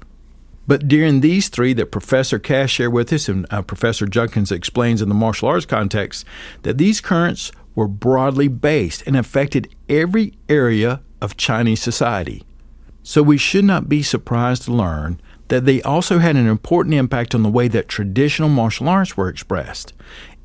But 0.68 0.88
during 0.88 1.22
these 1.22 1.50
three 1.50 1.74
that 1.74 1.92
Professor 1.92 2.40
Cass 2.40 2.72
shared 2.72 2.94
with 2.94 3.14
us, 3.14 3.30
and 3.30 3.46
uh, 3.52 3.62
Professor 3.62 4.06
Judkins 4.08 4.52
explains 4.52 5.02
in 5.02 5.10
the 5.10 5.16
martial 5.16 5.48
arts 5.48 5.66
context, 5.66 6.26
that 6.64 6.78
these 6.78 7.02
currents 7.02 7.52
were 7.76 7.88
broadly 7.88 8.48
based 8.48 9.04
and 9.06 9.16
affected 9.16 9.74
every 9.90 10.34
area 10.50 11.02
of 11.22 11.38
Chinese 11.38 11.82
society. 11.82 12.44
So 13.04 13.22
we 13.22 13.38
should 13.38 13.66
not 13.66 13.88
be 13.88 14.02
surprised 14.02 14.64
to 14.64 14.74
learn 14.74 15.22
that 15.50 15.66
they 15.66 15.82
also 15.84 16.18
had 16.18 16.36
an 16.36 16.48
important 16.48 16.96
impact 16.96 17.36
on 17.36 17.44
the 17.44 17.50
way 17.50 17.68
that 17.68 17.88
traditional 17.88 18.50
martial 18.50 18.90
arts 18.90 19.16
were 19.16 19.30
expressed. 19.30 19.94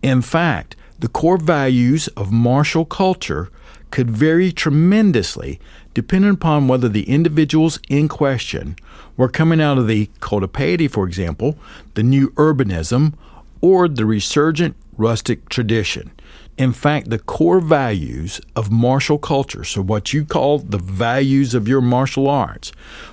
In 0.02 0.20
fact, 0.20 0.76
the 0.98 1.08
core 1.08 1.38
values 1.38 2.08
of 2.08 2.30
martial 2.30 2.84
culture 2.84 3.50
could 3.90 4.10
vary 4.10 4.52
tremendously 4.52 5.58
depending 5.94 6.30
upon 6.30 6.68
whether 6.68 6.88
the 6.88 7.08
individuals 7.08 7.78
in 7.88 8.08
question 8.08 8.76
were 9.16 9.28
coming 9.28 9.60
out 9.60 9.78
of 9.78 9.86
the 9.86 10.08
piety, 10.52 10.88
for 10.88 11.06
example, 11.06 11.58
the 11.94 12.02
new 12.02 12.30
urbanism, 12.30 13.14
or 13.60 13.88
the 13.88 14.06
resurgent 14.06 14.76
rustic 14.96 15.48
tradition. 15.48 16.10
In 16.56 16.72
fact, 16.72 17.08
the 17.08 17.18
core 17.18 17.60
values 17.60 18.40
of 18.54 18.70
martial 18.70 19.18
culture, 19.18 19.64
so 19.64 19.80
what 19.80 20.12
you 20.12 20.26
call 20.26 20.58
the 20.58 20.78
values 20.78 21.54
of 21.54 21.66
your 21.66 21.80
martial 21.80 22.28
arts, 22.28 22.70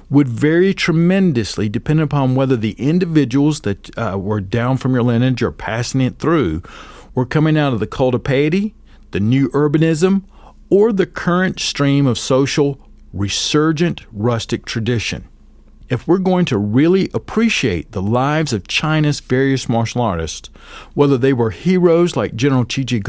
would 0.10 0.28
vary 0.28 0.74
tremendously 0.74 1.70
depending 1.70 2.04
upon 2.04 2.36
whether 2.36 2.58
the 2.58 2.74
individuals 2.74 3.62
that 3.62 3.98
uh, 3.98 4.18
were 4.18 4.42
down 4.42 4.76
from 4.76 4.94
your 4.94 5.04
lineage 5.04 5.42
or 5.42 5.52
passing 5.52 6.02
it 6.02 6.20
through 6.20 6.62
were 7.16 7.26
coming 7.26 7.58
out 7.58 7.74
of 7.74 7.80
the 7.80 8.20
piety, 8.20 8.76
the 9.12 9.20
new 9.20 9.48
urbanism, 9.50 10.24
or 10.70 10.92
the 10.92 11.06
current 11.06 11.60
stream 11.60 12.06
of 12.06 12.18
social 12.18 12.80
resurgent 13.14 14.06
rustic 14.12 14.66
tradition. 14.66 15.28
If 15.90 16.08
we're 16.08 16.18
going 16.18 16.46
to 16.46 16.58
really 16.58 17.10
appreciate 17.14 17.94
the 17.94 18.02
lives 18.02 18.52
of 18.52 18.68
China's 18.68 19.22
various 19.22 19.70
martial 19.70 20.02
artists, 20.02 20.50
whether 20.94 21.18
they 21.18 21.32
were 21.32 21.52
heroes 21.52 22.18
like 22.18 22.36
General 22.36 22.66
Qi 22.66 22.86
Ji 22.86 23.02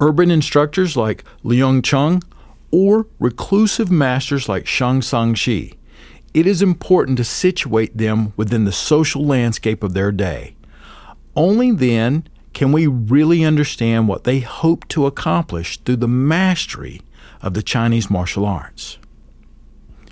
urban 0.00 0.30
instructors 0.30 0.96
like 0.96 1.24
Leung 1.44 1.82
Chung, 1.82 2.22
or 2.70 3.06
reclusive 3.18 3.90
masters 3.90 4.48
like 4.48 4.66
Shang 4.66 5.00
Shi, 5.34 5.74
it 6.32 6.46
is 6.46 6.62
important 6.62 7.18
to 7.18 7.24
situate 7.24 7.96
them 7.96 8.32
within 8.36 8.64
the 8.64 8.72
social 8.72 9.24
landscape 9.24 9.82
of 9.82 9.92
their 9.92 10.10
day. 10.12 10.54
Only 11.36 11.70
then 11.72 12.26
can 12.52 12.72
we 12.72 12.86
really 12.86 13.44
understand 13.44 14.08
what 14.08 14.24
they 14.24 14.40
hope 14.40 14.86
to 14.88 15.06
accomplish 15.06 15.78
through 15.78 15.96
the 15.96 16.08
mastery 16.08 17.00
of 17.40 17.54
the 17.54 17.62
Chinese 17.62 18.10
martial 18.10 18.44
arts? 18.44 18.98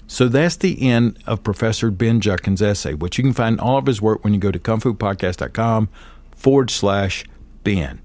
So 0.07 0.27
that's 0.27 0.57
the 0.57 0.91
end 0.91 1.23
of 1.27 1.45
Professor 1.45 1.91
Ben 1.91 2.21
Judkins' 2.21 2.61
essay, 2.61 2.95
which 2.95 3.17
you 3.17 3.23
can 3.23 3.33
find 3.33 3.61
all 3.61 3.79
of 3.79 3.87
his 3.87 4.03
work 4.03 4.25
when 4.25 4.35
you 4.35 4.41
go 4.41 4.51
to 4.51 4.59
kungfupodcast.com 4.59 5.89
forward 6.35 6.71
slash 6.71 7.25
Ben. 7.63 8.01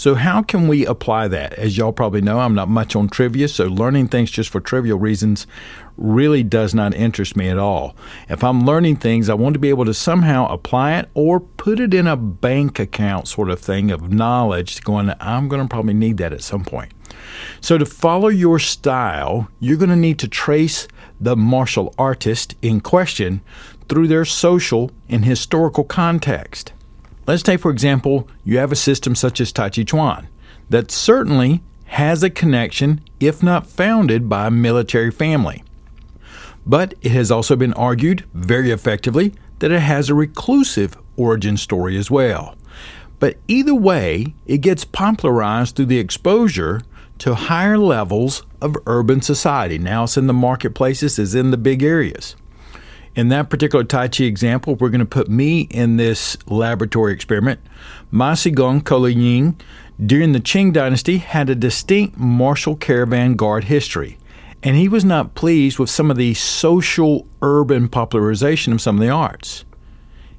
So, 0.00 0.14
how 0.14 0.40
can 0.40 0.66
we 0.66 0.86
apply 0.86 1.28
that? 1.28 1.52
As 1.52 1.76
y'all 1.76 1.92
probably 1.92 2.22
know, 2.22 2.40
I'm 2.40 2.54
not 2.54 2.70
much 2.70 2.96
on 2.96 3.10
trivia, 3.10 3.48
so 3.48 3.66
learning 3.66 4.08
things 4.08 4.30
just 4.30 4.48
for 4.48 4.58
trivial 4.58 4.98
reasons 4.98 5.46
really 5.98 6.42
does 6.42 6.74
not 6.74 6.94
interest 6.94 7.36
me 7.36 7.50
at 7.50 7.58
all. 7.58 7.94
If 8.26 8.42
I'm 8.42 8.64
learning 8.64 8.96
things, 8.96 9.28
I 9.28 9.34
want 9.34 9.52
to 9.52 9.58
be 9.58 9.68
able 9.68 9.84
to 9.84 9.92
somehow 9.92 10.46
apply 10.46 10.96
it 10.96 11.10
or 11.12 11.38
put 11.38 11.78
it 11.78 11.92
in 11.92 12.06
a 12.06 12.16
bank 12.16 12.78
account 12.78 13.28
sort 13.28 13.50
of 13.50 13.60
thing 13.60 13.90
of 13.90 14.10
knowledge, 14.10 14.80
going, 14.80 15.12
I'm 15.20 15.48
going 15.48 15.60
to 15.60 15.68
probably 15.68 15.92
need 15.92 16.16
that 16.16 16.32
at 16.32 16.40
some 16.40 16.64
point. 16.64 16.92
So, 17.60 17.76
to 17.76 17.84
follow 17.84 18.28
your 18.28 18.58
style, 18.58 19.50
you're 19.58 19.76
going 19.76 19.90
to 19.90 19.96
need 19.96 20.18
to 20.20 20.28
trace 20.28 20.88
the 21.20 21.36
martial 21.36 21.94
artist 21.98 22.54
in 22.62 22.80
question 22.80 23.42
through 23.86 24.08
their 24.08 24.24
social 24.24 24.92
and 25.10 25.26
historical 25.26 25.84
context. 25.84 26.72
Let's 27.30 27.44
take, 27.44 27.60
for 27.60 27.70
example, 27.70 28.28
you 28.42 28.58
have 28.58 28.72
a 28.72 28.76
system 28.76 29.14
such 29.14 29.40
as 29.40 29.52
Tai 29.52 29.68
Chi 29.70 29.84
Chuan 29.84 30.26
that 30.68 30.90
certainly 30.90 31.62
has 31.84 32.24
a 32.24 32.28
connection, 32.28 33.02
if 33.20 33.40
not 33.40 33.68
founded 33.68 34.28
by 34.28 34.48
a 34.48 34.50
military 34.50 35.12
family. 35.12 35.62
But 36.66 36.94
it 37.02 37.12
has 37.12 37.30
also 37.30 37.54
been 37.54 37.72
argued 37.74 38.24
very 38.34 38.72
effectively 38.72 39.32
that 39.60 39.70
it 39.70 39.78
has 39.78 40.10
a 40.10 40.14
reclusive 40.14 40.98
origin 41.16 41.56
story 41.56 41.96
as 41.96 42.10
well. 42.10 42.56
But 43.20 43.36
either 43.46 43.76
way, 43.76 44.34
it 44.46 44.58
gets 44.58 44.84
popularized 44.84 45.76
through 45.76 45.86
the 45.86 46.00
exposure 46.00 46.80
to 47.18 47.36
higher 47.36 47.78
levels 47.78 48.42
of 48.60 48.76
urban 48.86 49.22
society. 49.22 49.78
Now 49.78 50.02
it's 50.02 50.16
in 50.16 50.26
the 50.26 50.32
marketplaces, 50.32 51.16
it's 51.16 51.34
in 51.34 51.52
the 51.52 51.56
big 51.56 51.84
areas. 51.84 52.34
In 53.16 53.28
that 53.28 53.50
particular 53.50 53.84
Tai 53.84 54.08
Chi 54.08 54.24
example, 54.24 54.76
we're 54.76 54.88
going 54.88 55.00
to 55.00 55.04
put 55.04 55.28
me 55.28 55.62
in 55.62 55.96
this 55.96 56.36
laboratory 56.46 57.12
experiment. 57.12 57.60
Ma 58.10 58.34
Sigong 58.34 58.82
Kolin 58.82 59.56
during 60.04 60.32
the 60.32 60.40
Qing 60.40 60.72
dynasty 60.72 61.18
had 61.18 61.50
a 61.50 61.54
distinct 61.54 62.16
martial 62.16 62.76
caravan 62.76 63.34
guard 63.34 63.64
history, 63.64 64.16
and 64.62 64.76
he 64.76 64.88
was 64.88 65.04
not 65.04 65.34
pleased 65.34 65.78
with 65.78 65.90
some 65.90 66.10
of 66.10 66.16
the 66.16 66.34
social 66.34 67.26
urban 67.42 67.88
popularization 67.88 68.72
of 68.72 68.80
some 68.80 68.96
of 68.96 69.00
the 69.00 69.10
arts. 69.10 69.64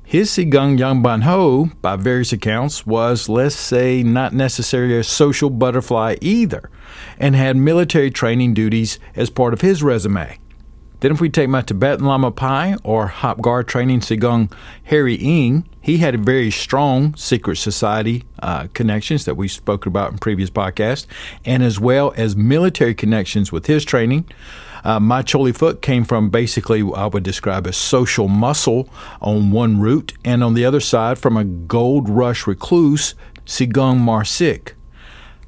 His 0.04 0.30
Sigung 0.32 0.80
Yang 0.80 1.22
Ho, 1.22 1.70
by 1.82 1.96
various 1.98 2.34
accounts, 2.34 2.86
was, 2.86 3.30
let's 3.30 3.56
say, 3.56 4.02
not 4.02 4.34
necessarily 4.34 4.98
a 4.98 5.04
social 5.04 5.50
butterfly 5.50 6.16
either, 6.22 6.70
and 7.18 7.36
had 7.36 7.56
military 7.58 8.12
training 8.12 8.54
duties 8.54 8.98
as 9.16 9.30
part 9.30 9.54
of 9.54 9.62
his 9.62 9.84
resume. 9.84 10.38
Then, 11.02 11.12
if 11.12 11.20
we 11.20 11.30
take 11.30 11.50
my 11.50 11.62
Tibetan 11.64 12.06
Lama 12.06 12.30
Pai 12.30 12.76
or 12.84 13.08
Hop 13.08 13.42
Gar 13.42 13.64
training 13.64 14.02
Sigung 14.02 14.52
Harry 14.84 15.16
Ing, 15.16 15.68
he 15.82 15.98
had 15.98 16.24
very 16.24 16.52
strong 16.52 17.16
secret 17.16 17.56
society 17.56 18.24
uh, 18.40 18.68
connections 18.76 19.26
that 19.26 19.34
we 19.34 19.48
spoke 19.48 19.88
about 19.88 20.12
in 20.12 20.20
previous 20.20 20.52
podcasts, 20.52 21.08
and 21.44 21.64
as 21.64 21.80
well 21.80 22.14
as 22.18 22.36
military 22.36 22.94
connections 22.94 23.52
with 23.52 23.66
his 23.66 23.84
training. 23.84 24.30
Uh, 24.84 25.00
my 25.00 25.24
Choy 25.24 25.42
Li 25.46 25.52
Fut 25.52 25.82
came 25.82 26.04
from 26.04 26.30
basically 26.30 26.84
I 26.96 27.08
would 27.08 27.24
describe 27.24 27.66
as 27.66 27.78
social 27.78 28.28
muscle 28.28 28.88
on 29.22 29.50
one 29.50 29.80
route, 29.80 30.14
and 30.24 30.44
on 30.44 30.54
the 30.54 30.66
other 30.66 30.80
side 30.80 31.18
from 31.18 31.36
a 31.36 31.44
gold 31.44 32.10
rush 32.10 32.46
recluse, 32.46 33.16
Sigung 33.48 34.02
Marsik. 34.02 34.74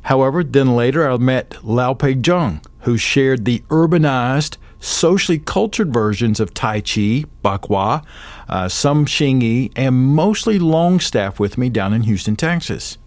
However, 0.01 0.43
then 0.43 0.75
later 0.75 1.07
I 1.07 1.15
met 1.17 1.63
Lao 1.63 1.93
Pei 1.93 2.13
Jung, 2.25 2.61
who 2.81 2.97
shared 2.97 3.45
the 3.45 3.59
urbanized, 3.69 4.57
socially 4.83 5.39
cultured 5.39 5.93
versions 5.93 6.39
of 6.41 6.53
Tai 6.53 6.81
Chi, 6.81 7.23
Bagua, 7.43 8.03
uh, 8.49 8.67
some 8.67 9.05
Xingyi, 9.05 9.71
and 9.75 9.95
mostly 9.95 10.59
Longstaff 10.59 11.39
with 11.39 11.57
me 11.57 11.69
down 11.69 11.93
in 11.93 12.03
Houston, 12.03 12.35
Texas. 12.35 12.97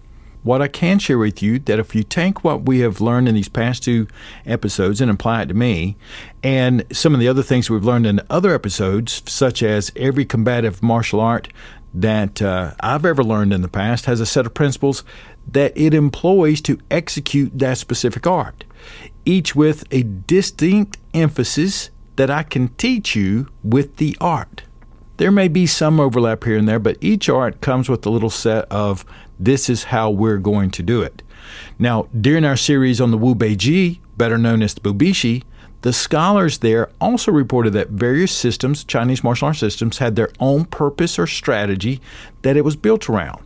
What 0.46 0.62
I 0.62 0.68
can 0.68 1.00
share 1.00 1.18
with 1.18 1.42
you 1.42 1.59
that 1.59 1.80
if 1.80 1.92
you 1.92 2.04
take 2.04 2.44
what 2.44 2.66
we 2.66 2.78
have 2.78 3.00
learned 3.00 3.28
in 3.28 3.35
these 3.35 3.48
past 3.48 3.82
two 3.82 4.06
episodes 4.44 5.00
and 5.00 5.11
apply 5.11 5.42
it 5.42 5.46
to 5.46 5.54
me, 5.54 5.96
and 6.40 6.85
some 6.92 7.14
of 7.14 7.18
the 7.18 7.26
other 7.26 7.42
things 7.42 7.68
we've 7.68 7.85
learned 7.85 8.06
in 8.06 8.20
other 8.30 8.54
episodes, 8.54 9.24
such 9.26 9.61
as 9.61 9.90
every 9.96 10.24
combative 10.24 10.85
martial 10.85 11.18
art 11.18 11.48
that 11.92 12.40
uh, 12.40 12.74
I've 12.78 13.04
ever 13.04 13.24
learned 13.24 13.52
in 13.52 13.62
the 13.62 13.68
past 13.68 14.06
has 14.06 14.20
a 14.20 14.26
set 14.26 14.46
of 14.46 14.54
principles 14.54 15.02
that 15.50 15.76
it 15.76 15.92
employs 15.92 16.61
to 16.61 16.78
execute 16.92 17.59
that 17.59 17.78
specific 17.78 18.24
art, 18.24 18.62
each 19.24 19.56
with 19.56 19.82
a 19.90 20.04
distinct 20.04 20.96
emphasis 21.12 21.90
that 22.14 22.30
I 22.30 22.44
can 22.44 22.68
teach 22.76 23.16
you 23.16 23.48
with 23.64 23.96
the 23.96 24.16
art. 24.20 24.62
There 25.16 25.32
may 25.32 25.48
be 25.48 25.66
some 25.66 25.98
overlap 25.98 26.44
here 26.44 26.59
and 26.59 26.68
there, 26.68 26.78
but 26.78 26.98
each 27.00 27.28
art 27.28 27.62
comes 27.62 27.88
with 27.88 28.04
a 28.04 28.11
little 28.11 28.30
set 28.30 28.70
of 28.70 29.04
this 29.38 29.68
is 29.68 29.85
how 29.85 30.11
we're 30.11 30.38
going 30.38 30.70
to 30.72 30.83
do 30.83 31.03
it. 31.03 31.22
Now, 31.79 32.09
during 32.18 32.44
our 32.44 32.57
series 32.57 33.01
on 33.01 33.11
the 33.11 33.18
Wu 33.18 33.35
Beiji, 33.35 34.01
better 34.16 34.38
known 34.38 34.62
as 34.62 34.75
the 34.75 34.81
Bubishi, 34.81 35.42
the 35.83 35.92
scholars 35.92 36.59
there 36.59 36.90
also 37.01 37.31
reported 37.31 37.72
that 37.75 37.90
various 37.90 38.33
systems, 38.33 38.83
Chinese 38.83 39.22
martial 39.22 39.46
arts 39.46 39.61
systems, 39.61 39.99
had 39.99 40.16
their 40.16 40.31
own 40.40 40.64
purpose 40.64 41.18
or 41.18 41.27
strategy 41.27 42.01
that 42.42 42.57
it 42.57 42.64
was 42.64 42.75
built 42.75 43.09
around. 43.09 43.45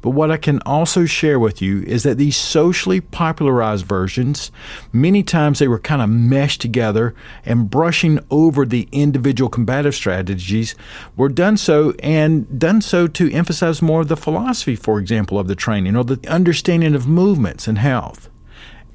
But 0.00 0.10
what 0.10 0.30
I 0.30 0.36
can 0.36 0.60
also 0.60 1.06
share 1.06 1.38
with 1.38 1.60
you 1.60 1.82
is 1.82 2.04
that 2.04 2.18
these 2.18 2.36
socially 2.36 3.00
popularized 3.00 3.84
versions, 3.84 4.52
many 4.92 5.22
times 5.22 5.58
they 5.58 5.68
were 5.68 5.80
kind 5.80 6.00
of 6.00 6.08
meshed 6.08 6.60
together 6.60 7.14
and 7.44 7.68
brushing 7.68 8.20
over 8.30 8.64
the 8.64 8.88
individual 8.92 9.50
combative 9.50 9.94
strategies, 9.94 10.76
were 11.16 11.28
done 11.28 11.56
so 11.56 11.94
and 12.00 12.58
done 12.58 12.80
so 12.80 13.06
to 13.08 13.32
emphasize 13.32 13.82
more 13.82 14.02
of 14.02 14.08
the 14.08 14.16
philosophy, 14.16 14.76
for 14.76 15.00
example, 15.00 15.38
of 15.38 15.48
the 15.48 15.56
training 15.56 15.96
or 15.96 16.04
the 16.04 16.20
understanding 16.28 16.94
of 16.94 17.08
movements 17.08 17.66
and 17.66 17.78
health. 17.78 18.28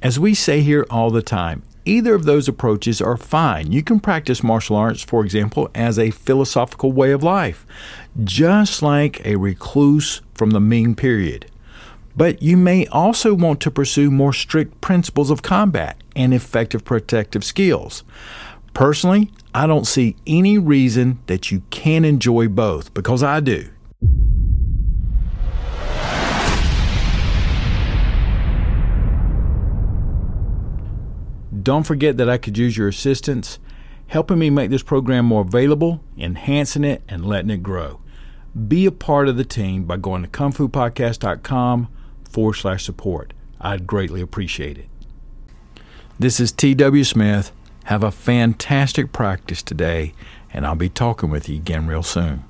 As 0.01 0.19
we 0.19 0.33
say 0.33 0.61
here 0.61 0.85
all 0.89 1.11
the 1.11 1.21
time, 1.21 1.63
Either 1.85 2.15
of 2.15 2.23
those 2.23 2.47
approaches 2.47 3.01
are 3.01 3.17
fine. 3.17 3.71
You 3.71 3.83
can 3.83 3.99
practice 3.99 4.41
martial 4.41 4.75
arts, 4.75 5.03
for 5.03 5.23
example, 5.23 5.69
as 5.75 5.99
a 5.99 6.11
philosophical 6.11 6.91
way 6.93 7.11
of 7.11 7.23
life, 7.23 7.65
just 8.23 8.81
like 8.81 9.25
a 9.25 9.35
recluse 9.35 10.21
from 10.33 10.51
the 10.51 10.61
Ming 10.61 10.95
period. 10.95 11.47
But 12.15 12.41
you 12.41 12.55
may 12.55 12.85
also 12.87 13.33
want 13.33 13.59
to 13.61 13.71
pursue 13.71 14.11
more 14.11 14.33
strict 14.33 14.79
principles 14.81 15.29
of 15.29 15.41
combat 15.41 15.97
and 16.15 16.33
effective 16.33 16.85
protective 16.85 17.43
skills. 17.43 18.03
Personally, 18.73 19.31
I 19.53 19.67
don't 19.67 19.87
see 19.87 20.15
any 20.25 20.57
reason 20.57 21.19
that 21.25 21.51
you 21.51 21.63
can't 21.69 22.05
enjoy 22.05 22.47
both 22.47 22.93
because 22.93 23.23
I 23.23 23.39
do. 23.39 23.69
Don't 31.63 31.83
forget 31.83 32.17
that 32.17 32.29
I 32.29 32.37
could 32.37 32.57
use 32.57 32.77
your 32.77 32.89
assistance 32.89 33.57
helping 34.07 34.37
me 34.37 34.49
make 34.49 34.69
this 34.69 34.83
program 34.83 35.25
more 35.25 35.41
available, 35.41 36.03
enhancing 36.17 36.83
it, 36.83 37.01
and 37.07 37.25
letting 37.25 37.49
it 37.49 37.63
grow. 37.63 37.99
Be 38.67 38.85
a 38.85 38.91
part 38.91 39.27
of 39.27 39.37
the 39.37 39.45
team 39.45 39.85
by 39.85 39.97
going 39.97 40.21
to 40.21 40.29
kungfupodcast.com 40.29 41.87
forward 42.29 42.53
slash 42.53 42.83
support. 42.83 43.33
I'd 43.59 43.87
greatly 43.87 44.21
appreciate 44.21 44.77
it. 44.77 44.89
This 46.19 46.39
is 46.39 46.51
T.W. 46.51 47.03
Smith. 47.03 47.51
Have 47.85 48.03
a 48.03 48.11
fantastic 48.11 49.11
practice 49.11 49.63
today, 49.63 50.13
and 50.53 50.65
I'll 50.65 50.75
be 50.75 50.89
talking 50.89 51.29
with 51.29 51.49
you 51.49 51.55
again 51.55 51.87
real 51.87 52.03
soon. 52.03 52.43